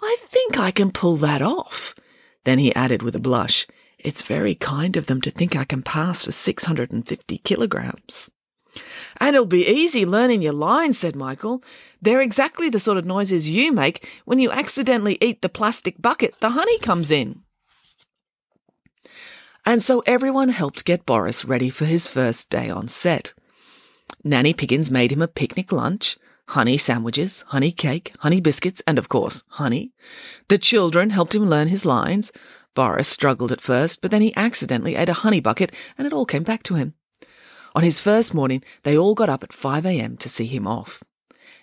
I 0.00 0.16
think 0.20 0.56
I 0.56 0.70
can 0.70 0.92
pull 0.92 1.16
that 1.16 1.42
off. 1.42 1.96
Then 2.44 2.60
he 2.60 2.72
added 2.72 3.02
with 3.02 3.16
a 3.16 3.20
blush, 3.20 3.66
It's 3.98 4.22
very 4.22 4.54
kind 4.54 4.96
of 4.96 5.06
them 5.06 5.20
to 5.22 5.32
think 5.32 5.56
I 5.56 5.64
can 5.64 5.82
pass 5.82 6.24
for 6.24 6.30
650 6.30 7.38
kilograms. 7.38 8.30
And 9.18 9.34
it'll 9.34 9.46
be 9.46 9.66
easy 9.66 10.04
learning 10.04 10.42
your 10.42 10.52
lines, 10.52 10.98
said 10.98 11.16
Michael. 11.16 11.62
They're 12.00 12.20
exactly 12.20 12.68
the 12.68 12.80
sort 12.80 12.98
of 12.98 13.04
noises 13.04 13.50
you 13.50 13.72
make 13.72 14.08
when 14.24 14.38
you 14.38 14.50
accidentally 14.50 15.18
eat 15.20 15.42
the 15.42 15.48
plastic 15.48 16.00
bucket 16.00 16.36
the 16.40 16.50
honey 16.50 16.78
comes 16.78 17.10
in. 17.10 17.42
And 19.66 19.82
so 19.82 20.02
everyone 20.06 20.48
helped 20.48 20.84
get 20.84 21.04
Boris 21.04 21.44
ready 21.44 21.68
for 21.68 21.84
his 21.84 22.06
first 22.06 22.48
day 22.48 22.70
on 22.70 22.88
set. 22.88 23.34
Nanny 24.24 24.54
Piggins 24.54 24.90
made 24.90 25.12
him 25.12 25.20
a 25.20 25.28
picnic 25.28 25.70
lunch, 25.70 26.16
honey 26.48 26.78
sandwiches, 26.78 27.44
honey 27.48 27.70
cake, 27.70 28.14
honey 28.20 28.40
biscuits, 28.40 28.82
and 28.86 28.98
of 28.98 29.08
course, 29.08 29.42
honey. 29.48 29.92
The 30.48 30.58
children 30.58 31.10
helped 31.10 31.34
him 31.34 31.44
learn 31.44 31.68
his 31.68 31.84
lines. 31.84 32.32
Boris 32.74 33.08
struggled 33.08 33.52
at 33.52 33.60
first, 33.60 34.00
but 34.00 34.10
then 34.10 34.22
he 34.22 34.34
accidentally 34.36 34.94
ate 34.94 35.08
a 35.08 35.20
honey 35.24 35.40
bucket 35.40 35.72
and 35.98 36.06
it 36.06 36.12
all 36.12 36.24
came 36.24 36.44
back 36.44 36.62
to 36.64 36.74
him. 36.74 36.94
On 37.78 37.84
his 37.84 38.00
first 38.00 38.34
morning, 38.34 38.64
they 38.82 38.98
all 38.98 39.14
got 39.14 39.28
up 39.28 39.44
at 39.44 39.52
5 39.52 39.86
a.m. 39.86 40.16
to 40.16 40.28
see 40.28 40.46
him 40.46 40.66
off. 40.66 41.04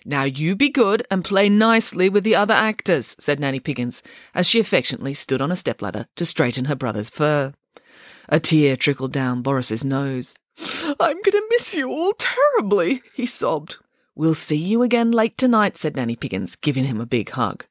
Now 0.02 0.22
you 0.22 0.56
be 0.56 0.70
good 0.70 1.06
and 1.10 1.22
play 1.22 1.50
nicely 1.50 2.08
with 2.08 2.24
the 2.24 2.34
other 2.34 2.54
actors, 2.54 3.14
said 3.18 3.38
Nanny 3.38 3.60
Piggins, 3.60 4.02
as 4.34 4.48
she 4.48 4.58
affectionately 4.58 5.12
stood 5.12 5.42
on 5.42 5.52
a 5.52 5.56
stepladder 5.56 6.06
to 6.16 6.24
straighten 6.24 6.64
her 6.64 6.74
brother's 6.74 7.10
fur. 7.10 7.52
A 8.30 8.40
tear 8.40 8.78
trickled 8.78 9.12
down 9.12 9.42
Boris's 9.42 9.84
nose. 9.84 10.38
I'm 10.58 10.96
going 10.96 11.22
to 11.22 11.48
miss 11.50 11.74
you 11.74 11.90
all 11.90 12.14
terribly, 12.14 13.02
he 13.12 13.26
sobbed. 13.26 13.76
We'll 14.14 14.32
see 14.32 14.56
you 14.56 14.80
again 14.80 15.10
late 15.10 15.36
tonight, 15.36 15.76
said 15.76 15.96
Nanny 15.96 16.16
Piggins, 16.16 16.58
giving 16.58 16.84
him 16.84 16.98
a 16.98 17.04
big 17.04 17.28
hug. 17.28 17.66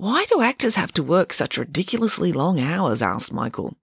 Why 0.00 0.24
do 0.30 0.40
actors 0.40 0.76
have 0.76 0.92
to 0.92 1.02
work 1.02 1.30
such 1.30 1.58
ridiculously 1.58 2.32
long 2.32 2.58
hours? 2.58 3.02
asked 3.02 3.34
Michael. 3.34 3.76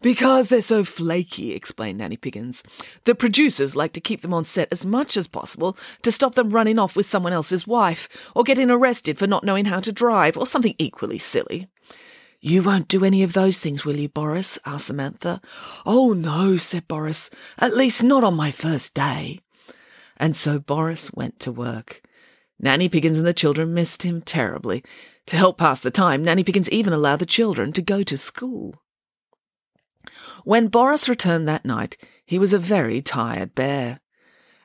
Because 0.00 0.48
they're 0.48 0.62
so 0.62 0.84
flaky, 0.84 1.52
explained 1.52 1.98
Nanny 1.98 2.16
Piggins. 2.16 2.62
The 3.06 3.16
producers 3.16 3.74
like 3.74 3.92
to 3.94 4.00
keep 4.00 4.20
them 4.20 4.32
on 4.32 4.44
set 4.44 4.68
as 4.70 4.86
much 4.86 5.16
as 5.16 5.26
possible 5.26 5.76
to 6.02 6.12
stop 6.12 6.36
them 6.36 6.50
running 6.50 6.78
off 6.78 6.94
with 6.94 7.06
someone 7.06 7.32
else's 7.32 7.66
wife, 7.66 8.08
or 8.36 8.44
getting 8.44 8.70
arrested 8.70 9.18
for 9.18 9.26
not 9.26 9.42
knowing 9.42 9.64
how 9.64 9.80
to 9.80 9.90
drive, 9.90 10.36
or 10.36 10.46
something 10.46 10.76
equally 10.78 11.18
silly. 11.18 11.66
You 12.40 12.62
won't 12.62 12.86
do 12.86 13.04
any 13.04 13.24
of 13.24 13.32
those 13.32 13.58
things, 13.58 13.84
will 13.84 13.98
you, 13.98 14.08
Boris? 14.08 14.60
asked 14.64 14.86
Samantha. 14.86 15.40
Oh, 15.84 16.12
no, 16.12 16.56
said 16.56 16.86
Boris. 16.86 17.30
At 17.58 17.76
least 17.76 18.04
not 18.04 18.22
on 18.22 18.36
my 18.36 18.52
first 18.52 18.94
day. 18.94 19.40
And 20.18 20.36
so 20.36 20.60
Boris 20.60 21.12
went 21.12 21.40
to 21.40 21.50
work. 21.50 22.00
Nanny 22.60 22.88
Piggins 22.88 23.18
and 23.18 23.26
the 23.26 23.34
children 23.34 23.74
missed 23.74 24.02
him 24.02 24.20
terribly. 24.20 24.82
To 25.26 25.36
help 25.36 25.58
pass 25.58 25.80
the 25.80 25.90
time, 25.90 26.24
Nanny 26.24 26.42
Piggins 26.42 26.70
even 26.70 26.92
allowed 26.92 27.20
the 27.20 27.26
children 27.26 27.72
to 27.72 27.82
go 27.82 28.02
to 28.02 28.16
school. 28.16 28.74
When 30.44 30.68
Boris 30.68 31.08
returned 31.08 31.46
that 31.46 31.64
night, 31.64 31.96
he 32.24 32.38
was 32.38 32.52
a 32.52 32.58
very 32.58 33.00
tired 33.00 33.54
bear. 33.54 34.00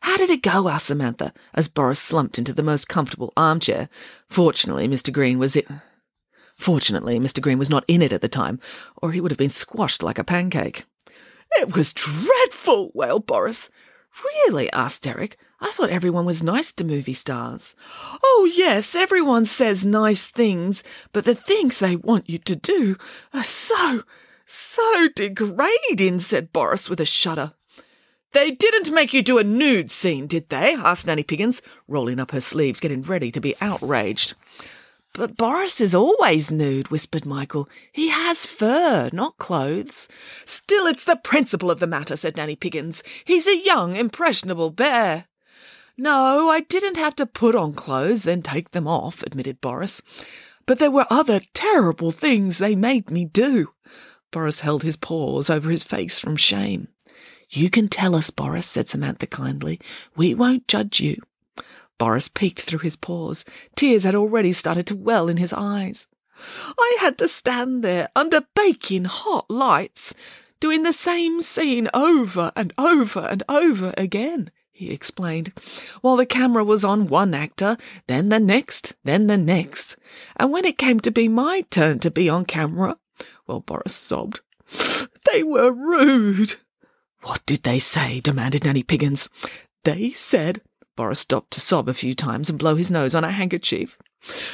How 0.01 0.17
did 0.17 0.29
it 0.29 0.41
go? 0.41 0.67
asked 0.67 0.87
Samantha, 0.87 1.33
as 1.53 1.67
Boris 1.67 1.99
slumped 1.99 2.37
into 2.37 2.53
the 2.53 2.63
most 2.63 2.89
comfortable 2.89 3.31
armchair. 3.37 3.89
Fortunately, 4.29 4.87
Mr. 4.87 5.13
Green 5.13 5.39
was 5.39 5.55
it. 5.55 5.67
Fortunately, 6.55 7.19
Mr. 7.19 7.41
Green 7.41 7.57
was 7.57 7.69
not 7.69 7.85
in 7.87 8.01
it 8.01 8.13
at 8.13 8.21
the 8.21 8.27
time, 8.27 8.59
or 9.01 9.11
he 9.11 9.21
would 9.21 9.31
have 9.31 9.37
been 9.37 9.49
squashed 9.49 10.03
like 10.03 10.19
a 10.19 10.23
pancake. 10.23 10.85
It 11.57 11.75
was 11.75 11.93
dreadful, 11.93 12.91
wailed 12.93 13.25
Boris. 13.25 13.69
Really? 14.23 14.71
asked 14.71 15.03
Derek. 15.03 15.37
I 15.59 15.71
thought 15.71 15.89
everyone 15.89 16.25
was 16.25 16.43
nice 16.43 16.73
to 16.73 16.83
movie 16.83 17.13
stars. 17.13 17.75
Oh, 18.21 18.51
yes, 18.53 18.95
everyone 18.95 19.45
says 19.45 19.85
nice 19.85 20.27
things, 20.27 20.83
but 21.13 21.23
the 21.23 21.35
things 21.35 21.79
they 21.79 21.95
want 21.95 22.29
you 22.29 22.37
to 22.39 22.55
do 22.55 22.97
are 23.33 23.43
so, 23.43 24.03
so 24.45 25.07
degrading, 25.15 26.19
said 26.19 26.51
Boris 26.51 26.89
with 26.89 26.99
a 26.99 27.05
shudder. 27.05 27.53
They 28.33 28.51
didn't 28.51 28.91
make 28.91 29.13
you 29.13 29.21
do 29.21 29.37
a 29.37 29.43
nude 29.43 29.89
scene, 29.89 30.27
did 30.27 30.49
they? 30.49 30.73
asked 30.73 31.07
Nanny 31.07 31.23
Piggins, 31.23 31.61
rolling 31.87 32.19
up 32.19 32.31
her 32.31 32.41
sleeves, 32.41 32.79
getting 32.79 33.03
ready 33.03 33.31
to 33.31 33.39
be 33.39 33.55
outraged. 33.61 34.33
But 35.13 35.37
Boris 35.37 35.79
is 35.79 35.93
always 35.93 36.51
nude, 36.51 36.89
whispered 36.89 37.23
Michael. 37.23 37.69
He 37.91 38.09
has 38.09 38.47
fur, 38.47 39.11
not 39.13 39.37
clothes. 39.37 40.09
Still, 40.43 40.87
it's 40.87 41.03
the 41.03 41.15
principle 41.15 41.69
of 41.69 41.79
the 41.79 41.85
matter, 41.85 42.17
said 42.17 42.35
Nanny 42.35 42.55
Piggins. 42.55 43.03
He's 43.23 43.45
a 43.45 43.63
young, 43.63 43.95
impressionable 43.95 44.71
bear. 44.71 45.25
No, 45.95 46.49
I 46.49 46.61
didn't 46.61 46.97
have 46.97 47.15
to 47.17 47.27
put 47.27 47.53
on 47.53 47.73
clothes, 47.73 48.23
then 48.23 48.41
take 48.41 48.71
them 48.71 48.87
off, 48.87 49.21
admitted 49.21 49.61
Boris. 49.61 50.01
But 50.65 50.79
there 50.79 50.89
were 50.89 51.05
other 51.11 51.41
terrible 51.53 52.11
things 52.11 52.57
they 52.57 52.75
made 52.75 53.11
me 53.11 53.25
do. 53.25 53.69
Boris 54.31 54.61
held 54.61 54.81
his 54.81 54.97
paws 54.97 55.47
over 55.47 55.69
his 55.69 55.83
face 55.83 56.17
from 56.17 56.35
shame. 56.35 56.87
You 57.51 57.69
can 57.69 57.87
tell 57.87 58.15
us, 58.15 58.31
Boris, 58.31 58.65
said 58.65 58.89
Samantha 58.89 59.27
kindly. 59.27 59.79
We 60.15 60.33
won't 60.33 60.67
judge 60.67 60.99
you. 60.99 61.17
Boris 61.97 62.27
peeked 62.27 62.61
through 62.61 62.79
his 62.79 62.95
paws. 62.95 63.45
Tears 63.75 64.03
had 64.03 64.15
already 64.15 64.51
started 64.51 64.87
to 64.87 64.95
well 64.95 65.29
in 65.29 65.37
his 65.37 65.53
eyes. 65.53 66.07
I 66.77 66.97
had 66.99 67.17
to 67.19 67.27
stand 67.27 67.83
there 67.83 68.09
under 68.15 68.41
baking 68.55 69.05
hot 69.05 69.49
lights, 69.49 70.13
doing 70.59 70.83
the 70.83 70.93
same 70.93 71.41
scene 71.41 71.89
over 71.93 72.51
and 72.55 72.73
over 72.77 73.21
and 73.21 73.43
over 73.47 73.93
again, 73.97 74.51
he 74.71 74.91
explained, 74.91 75.53
while 76.01 76.15
the 76.15 76.25
camera 76.25 76.63
was 76.63 76.83
on 76.83 77.07
one 77.07 77.35
actor, 77.35 77.77
then 78.07 78.29
the 78.29 78.39
next, 78.39 78.95
then 79.03 79.27
the 79.27 79.37
next. 79.37 79.95
And 80.35 80.51
when 80.51 80.65
it 80.65 80.79
came 80.79 80.99
to 81.01 81.11
be 81.11 81.27
my 81.27 81.61
turn 81.69 81.99
to 81.99 82.09
be 82.09 82.27
on 82.27 82.45
camera, 82.45 82.97
well, 83.45 83.59
Boris 83.59 83.93
sobbed, 83.93 84.41
they 85.31 85.43
were 85.43 85.71
rude. 85.71 86.55
What 87.21 87.45
did 87.45 87.63
they 87.63 87.77
say? 87.77 88.19
demanded 88.19 88.65
Nanny 88.65 88.83
Piggins. 88.83 89.29
They 89.83 90.09
said 90.09 90.61
Boris 90.95 91.19
stopped 91.19 91.51
to 91.51 91.61
sob 91.61 91.89
a 91.89 91.93
few 91.93 92.13
times 92.13 92.49
and 92.49 92.59
blow 92.59 92.75
his 92.75 92.91
nose 92.91 93.15
on 93.15 93.23
a 93.23 93.31
handkerchief. 93.31 93.97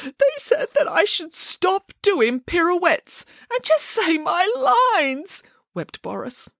They 0.04 0.34
said 0.38 0.68
that 0.74 0.88
I 0.88 1.04
should 1.04 1.34
stop 1.34 1.92
doing 2.02 2.40
pirouettes 2.40 3.24
and 3.52 3.62
just 3.62 3.84
say 3.84 4.18
my 4.18 4.50
lines, 4.96 5.42
wept 5.74 6.02
Boris. 6.02 6.50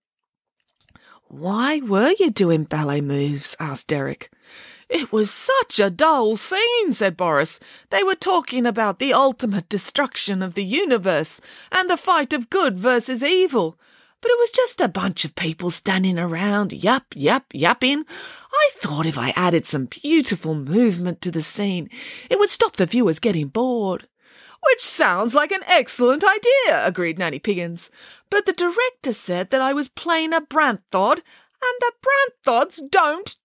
Why 1.27 1.79
were 1.79 2.13
you 2.19 2.29
doing 2.29 2.65
ballet 2.65 3.01
moves? 3.01 3.55
asked 3.59 3.87
Derek. 3.87 4.29
It 4.89 5.13
was 5.13 5.31
such 5.31 5.79
a 5.79 5.89
dull 5.89 6.35
scene, 6.35 6.91
said 6.91 7.15
Boris. 7.15 7.61
They 7.89 8.03
were 8.03 8.15
talking 8.15 8.65
about 8.65 8.99
the 8.99 9.13
ultimate 9.13 9.69
destruction 9.69 10.43
of 10.43 10.53
the 10.53 10.65
universe 10.65 11.39
and 11.71 11.89
the 11.89 11.95
fight 11.95 12.33
of 12.33 12.49
good 12.49 12.77
versus 12.77 13.23
evil. 13.23 13.79
But 14.21 14.31
it 14.31 14.39
was 14.39 14.51
just 14.51 14.79
a 14.79 14.87
bunch 14.87 15.25
of 15.25 15.35
people 15.35 15.71
standing 15.71 16.19
around, 16.19 16.71
yup, 16.71 17.05
yup, 17.15 17.49
yupping. 17.53 18.03
I 18.53 18.69
thought 18.75 19.05
if 19.05 19.17
I 19.17 19.33
added 19.35 19.65
some 19.65 19.85
beautiful 19.85 20.53
movement 20.53 21.21
to 21.21 21.31
the 21.31 21.41
scene, 21.41 21.89
it 22.29 22.37
would 22.37 22.49
stop 22.49 22.75
the 22.75 22.85
viewers 22.85 23.19
getting 23.19 23.47
bored. 23.47 24.07
Which 24.63 24.85
sounds 24.85 25.33
like 25.33 25.51
an 25.51 25.63
excellent 25.67 26.23
idea, 26.23 26.85
agreed 26.85 27.17
Nanny 27.17 27.39
Piggins. 27.39 27.89
But 28.29 28.45
the 28.45 28.53
director 28.53 29.11
said 29.11 29.49
that 29.49 29.61
I 29.61 29.73
was 29.73 29.87
playing 29.87 30.33
a 30.33 30.41
Branthod, 30.41 31.21
and 31.63 31.75
the 31.79 31.91
Branthods 32.45 32.79
don't 32.89 33.35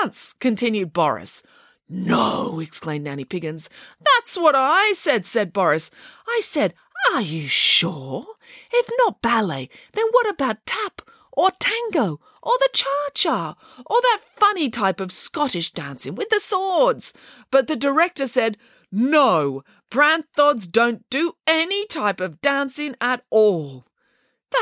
dance, 0.00 0.34
continued 0.34 0.92
Boris. 0.92 1.42
No, 1.88 2.60
exclaimed 2.60 3.04
Nanny 3.04 3.24
Piggins. 3.24 3.68
That's 4.00 4.36
what 4.36 4.54
I 4.54 4.92
said, 4.96 5.26
said 5.26 5.52
Boris. 5.52 5.90
I 6.28 6.40
said, 6.40 6.74
Are 7.12 7.22
you 7.22 7.48
sure? 7.48 8.26
If 8.72 8.90
not 8.98 9.22
ballet, 9.22 9.68
then 9.92 10.06
what 10.10 10.28
about 10.28 10.66
tap 10.66 11.02
or 11.32 11.50
tango 11.58 12.20
or 12.42 12.52
the 12.60 12.68
cha-cha 12.72 13.54
or 13.86 14.00
that 14.02 14.20
funny 14.36 14.68
type 14.70 15.00
of 15.00 15.12
Scottish 15.12 15.72
dancing 15.72 16.14
with 16.14 16.28
the 16.30 16.40
swords? 16.40 17.12
But 17.50 17.68
the 17.68 17.76
director 17.76 18.28
said, 18.28 18.58
no, 18.92 19.62
Branthods 19.90 20.70
don't 20.70 21.08
do 21.10 21.34
any 21.46 21.86
type 21.86 22.20
of 22.20 22.40
dancing 22.40 22.96
at 23.00 23.24
all. 23.30 23.86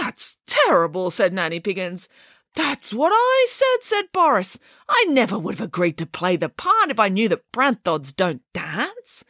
That's 0.00 0.38
terrible, 0.46 1.10
said 1.10 1.32
Nanny 1.32 1.60
Piggins. 1.60 2.08
That's 2.54 2.92
what 2.92 3.12
I 3.14 3.46
said, 3.48 3.82
said 3.82 4.12
Boris. 4.12 4.58
I 4.88 5.06
never 5.08 5.38
would 5.38 5.54
have 5.56 5.66
agreed 5.66 5.96
to 5.98 6.06
play 6.06 6.36
the 6.36 6.48
part 6.48 6.90
if 6.90 6.98
I 6.98 7.08
knew 7.08 7.28
that 7.28 7.52
Branthods 7.52 8.14
don't 8.14 8.42
dance. 8.52 9.24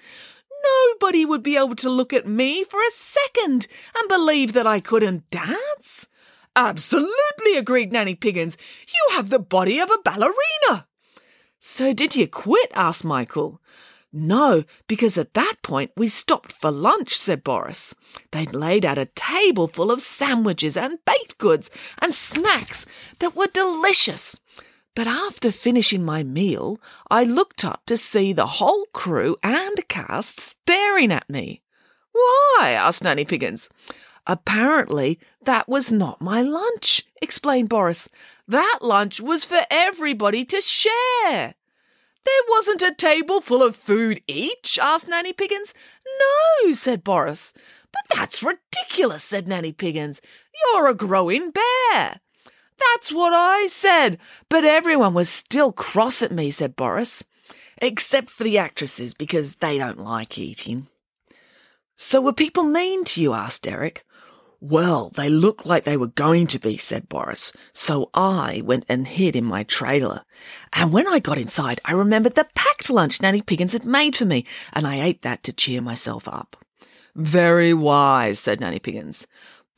Nobody 0.68 1.24
would 1.24 1.42
be 1.42 1.56
able 1.56 1.76
to 1.76 1.90
look 1.90 2.12
at 2.12 2.26
me 2.26 2.64
for 2.64 2.80
a 2.80 2.90
second 2.90 3.66
and 3.96 4.08
believe 4.08 4.52
that 4.52 4.66
I 4.66 4.80
couldn't 4.80 5.30
dance. 5.30 6.08
Absolutely, 6.56 7.56
agreed 7.56 7.92
Nanny 7.92 8.14
Piggins. 8.14 8.56
You 8.88 9.16
have 9.16 9.30
the 9.30 9.38
body 9.38 9.78
of 9.78 9.90
a 9.90 10.02
ballerina. 10.04 10.86
So 11.58 11.92
did 11.92 12.16
you 12.16 12.26
quit? 12.26 12.70
asked 12.74 13.04
Michael. 13.04 13.60
No, 14.12 14.64
because 14.86 15.18
at 15.18 15.34
that 15.34 15.56
point 15.62 15.90
we 15.96 16.08
stopped 16.08 16.52
for 16.52 16.70
lunch, 16.70 17.16
said 17.16 17.44
Boris. 17.44 17.94
They'd 18.30 18.54
laid 18.54 18.84
out 18.84 18.96
a 18.96 19.06
table 19.06 19.68
full 19.68 19.90
of 19.90 20.00
sandwiches 20.00 20.76
and 20.76 21.04
baked 21.04 21.36
goods 21.38 21.70
and 21.98 22.14
snacks 22.14 22.86
that 23.18 23.36
were 23.36 23.48
delicious. 23.48 24.40
But 24.98 25.06
after 25.06 25.52
finishing 25.52 26.04
my 26.04 26.24
meal, 26.24 26.80
I 27.08 27.22
looked 27.22 27.64
up 27.64 27.86
to 27.86 27.96
see 27.96 28.32
the 28.32 28.58
whole 28.58 28.86
crew 28.86 29.36
and 29.44 29.76
cast 29.86 30.40
staring 30.40 31.12
at 31.12 31.30
me. 31.30 31.62
Why? 32.10 32.70
asked 32.76 33.04
Nanny 33.04 33.24
Piggins. 33.24 33.68
Apparently, 34.26 35.20
that 35.44 35.68
was 35.68 35.92
not 35.92 36.20
my 36.20 36.42
lunch, 36.42 37.06
explained 37.22 37.68
Boris. 37.68 38.08
That 38.48 38.80
lunch 38.82 39.20
was 39.20 39.44
for 39.44 39.60
everybody 39.70 40.44
to 40.46 40.60
share. 40.60 41.54
There 42.24 42.44
wasn't 42.48 42.82
a 42.82 42.92
table 42.92 43.40
full 43.40 43.62
of 43.62 43.76
food 43.76 44.20
each? 44.26 44.80
asked 44.82 45.06
Nanny 45.06 45.32
Piggins. 45.32 45.74
No, 46.64 46.72
said 46.72 47.04
Boris. 47.04 47.54
But 47.92 48.02
that's 48.16 48.42
ridiculous, 48.42 49.22
said 49.22 49.46
Nanny 49.46 49.72
Piggins. 49.72 50.20
You're 50.74 50.88
a 50.88 50.94
growing 50.94 51.52
bear. 51.52 52.18
That's 52.78 53.12
what 53.12 53.32
I 53.32 53.66
said, 53.66 54.18
but 54.48 54.64
everyone 54.64 55.14
was 55.14 55.28
still 55.28 55.72
cross 55.72 56.22
at 56.22 56.32
me, 56.32 56.50
said 56.50 56.76
Boris. 56.76 57.26
Except 57.80 58.28
for 58.30 58.44
the 58.44 58.58
actresses, 58.58 59.14
because 59.14 59.56
they 59.56 59.78
don't 59.78 60.00
like 60.00 60.38
eating. 60.38 60.88
So 61.96 62.20
were 62.20 62.32
people 62.32 62.64
mean 62.64 63.04
to 63.04 63.22
you? 63.22 63.32
asked 63.32 63.62
Derek. 63.62 64.04
Well, 64.60 65.10
they 65.10 65.28
looked 65.28 65.66
like 65.66 65.84
they 65.84 65.96
were 65.96 66.08
going 66.08 66.48
to 66.48 66.58
be, 66.58 66.76
said 66.76 67.08
Boris. 67.08 67.52
So 67.70 68.10
I 68.12 68.62
went 68.64 68.84
and 68.88 69.06
hid 69.06 69.36
in 69.36 69.44
my 69.44 69.62
trailer. 69.62 70.22
And 70.72 70.92
when 70.92 71.06
I 71.06 71.20
got 71.20 71.38
inside, 71.38 71.80
I 71.84 71.92
remembered 71.92 72.34
the 72.34 72.48
packed 72.56 72.90
lunch 72.90 73.22
Nanny 73.22 73.40
Piggins 73.40 73.72
had 73.72 73.84
made 73.84 74.16
for 74.16 74.24
me, 74.24 74.44
and 74.72 74.86
I 74.86 75.00
ate 75.00 75.22
that 75.22 75.44
to 75.44 75.52
cheer 75.52 75.80
myself 75.80 76.26
up. 76.26 76.56
Very 77.14 77.72
wise, 77.72 78.40
said 78.40 78.60
Nanny 78.60 78.80
Piggins. 78.80 79.26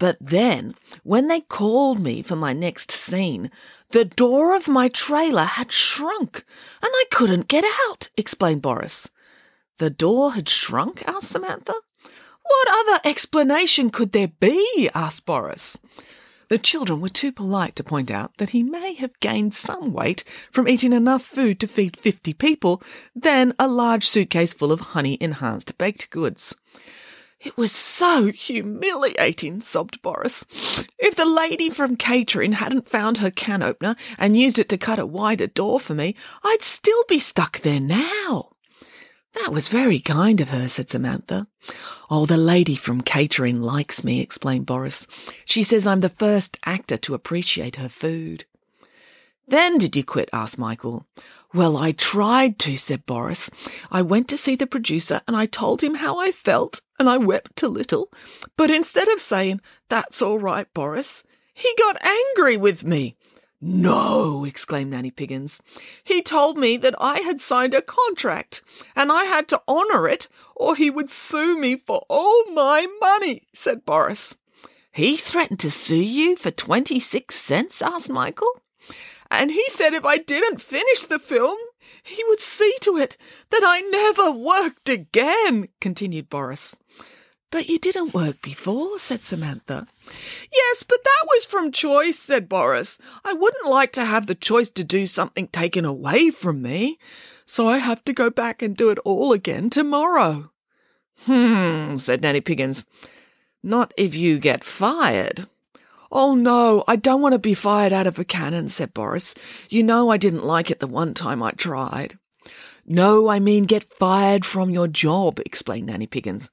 But 0.01 0.17
then, 0.19 0.75
when 1.05 1.29
they 1.29 1.43
called 1.43 2.01
me 2.01 2.23
for 2.23 2.35
my 2.35 2.55
next 2.55 2.91
scene, 2.91 3.51
the 3.91 4.07
door 4.07 4.57
of 4.57 4.67
my 4.67 4.89
trailer 4.89 5.45
had 5.45 5.71
shrunk 5.71 6.43
and 6.83 6.91
I 6.91 7.05
couldn't 7.13 7.49
get 7.49 7.67
out, 7.87 8.09
explained 8.17 8.63
Boris. 8.63 9.11
The 9.77 9.91
door 9.91 10.33
had 10.33 10.49
shrunk? 10.49 11.07
asked 11.07 11.29
Samantha. 11.29 11.75
What 12.43 12.69
other 12.71 13.01
explanation 13.05 13.91
could 13.91 14.13
there 14.13 14.33
be? 14.41 14.89
asked 14.95 15.27
Boris. 15.27 15.79
The 16.49 16.57
children 16.57 17.03
were 17.03 17.11
too 17.11 17.31
polite 17.31 17.77
to 17.77 17.85
point 17.85 18.11
out 18.11 18.39
that 18.39 18.51
he 18.51 18.63
may 18.63 18.95
have 18.95 19.21
gained 19.21 19.53
some 19.55 19.93
weight 19.93 20.25
from 20.51 20.67
eating 20.67 20.95
enough 20.95 21.23
food 21.23 21.61
to 21.61 21.69
feed 21.69 21.97
fifty 21.97 22.33
people, 22.33 22.83
then 23.15 23.53
a 23.59 23.69
large 23.69 24.09
suitcase 24.09 24.55
full 24.55 24.73
of 24.73 24.81
honey 24.81 25.19
enhanced 25.21 25.77
baked 25.77 26.09
goods. 26.09 26.57
It 27.43 27.57
was 27.57 27.73
so 27.73 28.27
humiliating, 28.27 29.63
sobbed 29.63 30.03
Boris. 30.03 30.45
If 30.99 31.17
the 31.17 31.25
lady 31.25 31.71
from 31.71 31.97
catering 31.97 32.53
hadn't 32.53 32.89
found 32.89 33.19
her 33.19 33.31
can 33.31 33.63
opener 33.63 33.97
and 34.19 34.37
used 34.37 34.59
it 34.59 34.69
to 34.69 34.77
cut 34.77 34.99
a 34.99 35.07
wider 35.07 35.47
door 35.47 35.81
for 35.81 35.95
me, 35.95 36.15
I'd 36.45 36.63
still 36.63 37.03
be 37.09 37.19
stuck 37.19 37.61
there 37.61 37.81
now. 37.81 38.51
That 39.35 39.53
was 39.53 39.69
very 39.69 40.01
kind 40.01 40.41
of 40.41 40.51
her, 40.51 40.69
said 40.69 40.91
Samantha. 40.91 41.47
Oh, 42.11 42.27
the 42.27 42.37
lady 42.37 42.75
from 42.75 43.01
catering 43.01 43.63
likes 43.63 44.05
me, 44.05 44.21
explained 44.21 44.67
Boris. 44.67 45.07
She 45.47 45.63
says 45.63 45.87
I'm 45.87 46.01
the 46.01 46.09
first 46.11 46.59
actor 46.67 46.99
to 46.99 47.15
appreciate 47.15 47.77
her 47.77 47.89
food. 47.89 48.45
Then 49.49 49.79
did 49.79 49.97
you 49.97 50.05
quit? 50.05 50.29
asked 50.33 50.59
Michael. 50.59 51.07
Well, 51.53 51.77
I 51.77 51.91
tried 51.93 52.61
to, 52.61 52.77
said 52.77 53.07
Boris. 53.07 53.51
I 53.91 54.03
went 54.03 54.29
to 54.29 54.37
see 54.37 54.55
the 54.55 54.69
producer 54.69 55.21
and 55.27 55.37
I 55.37 55.47
told 55.47 55.83
him 55.83 55.97
how 55.97 56.19
I 56.19 56.31
felt 56.31 56.81
and 56.99 57.09
I 57.09 57.17
wept 57.17 57.63
a 57.63 57.69
little. 57.69 58.13
But 58.57 58.71
instead 58.71 59.09
of 59.09 59.21
saying, 59.21 59.61
That's 59.89 60.23
all 60.23 60.39
right, 60.39 60.73
Boris, 60.73 61.25
he 61.53 61.75
got 61.77 62.05
angry 62.05 62.57
with 62.57 62.85
me. 62.85 63.17
No, 63.61 64.45
exclaimed 64.45 64.93
Nanny 64.93 65.11
Piggins. 65.11 65.61
He 66.03 66.23
told 66.23 66.57
me 66.57 66.77
that 66.79 66.95
I 66.99 67.19
had 67.21 67.41
signed 67.41 67.75
a 67.75 67.83
contract 67.83 68.63
and 68.97 69.13
I 69.13 69.25
had 69.25 69.49
to 69.49 69.61
honour 69.69 70.09
it 70.09 70.29
or 70.55 70.77
he 70.77 70.89
would 70.89 71.11
sue 71.11 71.59
me 71.59 71.77
for 71.77 72.05
all 72.09 72.45
my 72.53 72.87
money, 73.01 73.49
said 73.53 73.85
Boris. 73.85 74.39
He 74.93 75.17
threatened 75.17 75.61
to 75.61 75.71
sue 75.71 75.97
you 75.97 76.37
for 76.37 76.51
26 76.51 77.35
cents? 77.35 77.83
asked 77.83 78.09
Michael. 78.09 78.63
And 79.31 79.53
he 79.53 79.65
said 79.69 79.95
if 79.95 80.05
I 80.05 80.19
didn't 80.19 80.61
finish 80.61 81.03
the 81.03 81.19
film, 81.19 81.57
he 82.03 82.23
would 82.25 82.41
see 82.41 82.75
to 82.81 82.97
it 82.97 83.17
that 83.51 83.63
I 83.65 83.81
never 83.81 84.31
worked 84.31 84.89
again, 84.89 85.69
continued 85.81 86.29
Boris. 86.29 86.77
But 87.51 87.69
you 87.69 87.79
didn't 87.79 88.15
work 88.15 88.43
before, 88.43 88.99
said 88.99 89.23
Samantha. 89.23 89.89
Yes, 90.53 90.85
but 90.85 91.03
that 91.03 91.27
was 91.27 91.45
from 91.45 91.73
choice, 91.73 92.19
said 92.19 92.49
Boris. 92.49 92.99
I 93.25 93.33
wouldn't 93.33 93.69
like 93.69 93.93
to 93.93 94.05
have 94.05 94.27
the 94.27 94.37
choice 94.37 94.71
to 94.71 94.85
do 94.85 95.05
something 95.07 95.49
taken 95.49 95.85
away 95.85 96.31
from 96.31 96.63
me, 96.63 96.99
so 97.47 97.69
I 97.69 97.79
have 97.79 98.05
to 98.05 98.13
go 98.13 98.31
back 98.31 98.63
and 98.63 98.77
do 98.77 98.91
it 98.91 98.99
all 99.05 99.33
again 99.33 99.69
tomorrow. 99.69 100.53
Hmm, 101.25 101.97
said 101.97 102.23
Nanny 102.23 102.41
Piggins. 102.41 102.87
Not 103.63 103.93
if 103.97 104.15
you 104.15 104.39
get 104.39 104.65
fired. 104.65 105.49
Oh 106.13 106.35
no, 106.35 106.83
I 106.89 106.97
don't 106.97 107.23
want 107.23 107.35
to 107.35 107.39
be 107.39 107.55
fired 107.55 107.93
out 107.93 108.07
of 108.07 108.19
a 108.19 108.25
cannon, 108.25 108.69
said 108.69 108.93
Boris. 108.93 109.35
You 109.69 109.83
know 109.83 110.11
I 110.11 110.17
didn't 110.17 110.45
like 110.45 110.71
it 110.71 110.81
the 110.81 110.87
one 110.87 111.15
time 111.15 111.43
I 111.43 111.53
tried. 111.53 112.19
No, 112.85 113.29
I 113.29 113.39
mean 113.39 113.65
get 113.65 113.85
fired 113.85 114.45
from 114.45 114.71
your 114.71 114.89
job, 114.89 115.39
explained 115.39 115.87
Nanny 115.87 116.09
Piggins. 116.09 116.49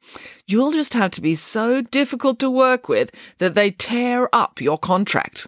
You'll 0.46 0.72
just 0.72 0.94
have 0.94 1.10
to 1.12 1.22
be 1.22 1.34
so 1.34 1.82
difficult 1.82 2.38
to 2.40 2.52
work 2.52 2.88
with 2.88 3.12
that 3.40 3.56
they 3.56 3.72
tear 3.72 4.30
up 4.32 4.62
your 4.62 4.78
contract. 4.78 5.48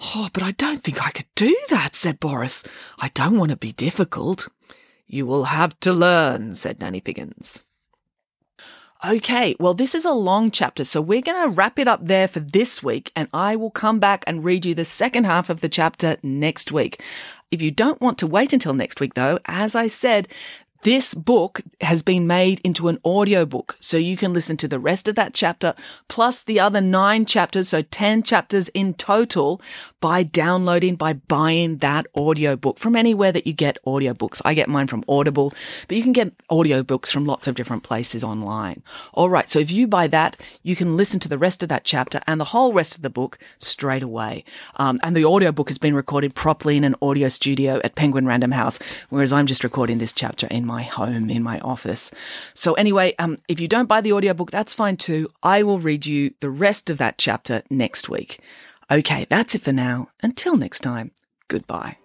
Oh, 0.00 0.28
but 0.34 0.42
I 0.42 0.50
don't 0.50 0.82
think 0.82 1.04
I 1.04 1.10
could 1.10 1.28
do 1.34 1.56
that, 1.70 1.94
said 1.94 2.20
Boris. 2.20 2.64
I 2.98 3.08
don't 3.14 3.38
want 3.38 3.52
to 3.52 3.56
be 3.56 3.72
difficult. 3.72 4.48
You 5.06 5.24
will 5.24 5.44
have 5.44 5.78
to 5.80 5.92
learn, 5.92 6.52
said 6.52 6.80
Nanny 6.80 7.00
Piggins. 7.00 7.64
Okay, 9.06 9.54
well, 9.60 9.74
this 9.74 9.94
is 9.94 10.06
a 10.06 10.12
long 10.12 10.50
chapter, 10.50 10.82
so 10.82 11.02
we're 11.02 11.20
going 11.20 11.50
to 11.50 11.54
wrap 11.54 11.78
it 11.78 11.86
up 11.86 12.06
there 12.06 12.26
for 12.26 12.40
this 12.40 12.82
week, 12.82 13.12
and 13.14 13.28
I 13.34 13.54
will 13.54 13.70
come 13.70 14.00
back 14.00 14.24
and 14.26 14.42
read 14.42 14.64
you 14.64 14.74
the 14.74 14.86
second 14.86 15.24
half 15.24 15.50
of 15.50 15.60
the 15.60 15.68
chapter 15.68 16.16
next 16.22 16.72
week. 16.72 17.02
If 17.50 17.60
you 17.60 17.70
don't 17.70 18.00
want 18.00 18.16
to 18.18 18.26
wait 18.26 18.54
until 18.54 18.72
next 18.72 19.00
week, 19.00 19.12
though, 19.12 19.40
as 19.44 19.74
I 19.74 19.88
said, 19.88 20.28
this 20.84 21.14
book 21.14 21.62
has 21.80 22.02
been 22.02 22.26
made 22.26 22.60
into 22.62 22.88
an 22.88 22.98
audiobook, 23.06 23.76
so 23.80 23.96
you 23.96 24.18
can 24.18 24.34
listen 24.34 24.58
to 24.58 24.68
the 24.68 24.78
rest 24.78 25.08
of 25.08 25.14
that 25.14 25.32
chapter 25.32 25.74
plus 26.08 26.42
the 26.42 26.60
other 26.60 26.82
nine 26.82 27.24
chapters, 27.24 27.70
so 27.70 27.80
10 27.80 28.22
chapters 28.22 28.68
in 28.68 28.92
total 28.92 29.62
by 30.04 30.22
downloading, 30.22 30.94
by 30.96 31.14
buying 31.14 31.78
that 31.78 32.06
audiobook 32.14 32.78
from 32.78 32.94
anywhere 32.94 33.32
that 33.32 33.46
you 33.46 33.54
get 33.54 33.78
audiobooks. 33.86 34.42
I 34.44 34.52
get 34.52 34.68
mine 34.68 34.86
from 34.86 35.02
Audible, 35.08 35.54
but 35.88 35.96
you 35.96 36.02
can 36.02 36.12
get 36.12 36.36
audiobooks 36.48 37.10
from 37.10 37.24
lots 37.24 37.48
of 37.48 37.54
different 37.54 37.84
places 37.84 38.22
online. 38.22 38.82
All 39.14 39.30
right. 39.30 39.48
So 39.48 39.60
if 39.60 39.70
you 39.70 39.86
buy 39.86 40.06
that, 40.08 40.36
you 40.62 40.76
can 40.76 40.98
listen 40.98 41.20
to 41.20 41.28
the 41.30 41.38
rest 41.38 41.62
of 41.62 41.70
that 41.70 41.84
chapter 41.84 42.20
and 42.26 42.38
the 42.38 42.44
whole 42.44 42.74
rest 42.74 42.96
of 42.96 43.00
the 43.00 43.08
book 43.08 43.38
straight 43.56 44.02
away. 44.02 44.44
Um, 44.76 44.98
and 45.02 45.16
the 45.16 45.24
audiobook 45.24 45.70
has 45.70 45.78
been 45.78 45.94
recorded 45.94 46.34
properly 46.34 46.76
in 46.76 46.84
an 46.84 46.96
audio 47.00 47.30
studio 47.30 47.80
at 47.82 47.94
Penguin 47.94 48.26
Random 48.26 48.50
House, 48.50 48.78
whereas 49.08 49.32
I'm 49.32 49.46
just 49.46 49.64
recording 49.64 49.96
this 49.96 50.12
chapter 50.12 50.46
in 50.48 50.66
my 50.74 50.82
home, 50.82 51.30
in 51.30 51.42
my 51.42 51.58
office. 51.60 52.10
So 52.52 52.74
anyway, 52.74 53.14
um, 53.18 53.38
if 53.48 53.60
you 53.60 53.68
don't 53.68 53.92
buy 53.92 54.00
the 54.00 54.12
audiobook, 54.12 54.50
that's 54.50 54.74
fine 54.74 54.96
too. 54.96 55.22
I 55.42 55.62
will 55.62 55.78
read 55.78 56.04
you 56.06 56.34
the 56.40 56.50
rest 56.50 56.90
of 56.90 56.98
that 56.98 57.18
chapter 57.18 57.62
next 57.70 58.08
week. 58.08 58.40
Okay, 58.90 59.26
that's 59.28 59.54
it 59.54 59.62
for 59.62 59.72
now. 59.72 60.08
Until 60.22 60.56
next 60.56 60.80
time, 60.80 61.12
goodbye. 61.48 62.03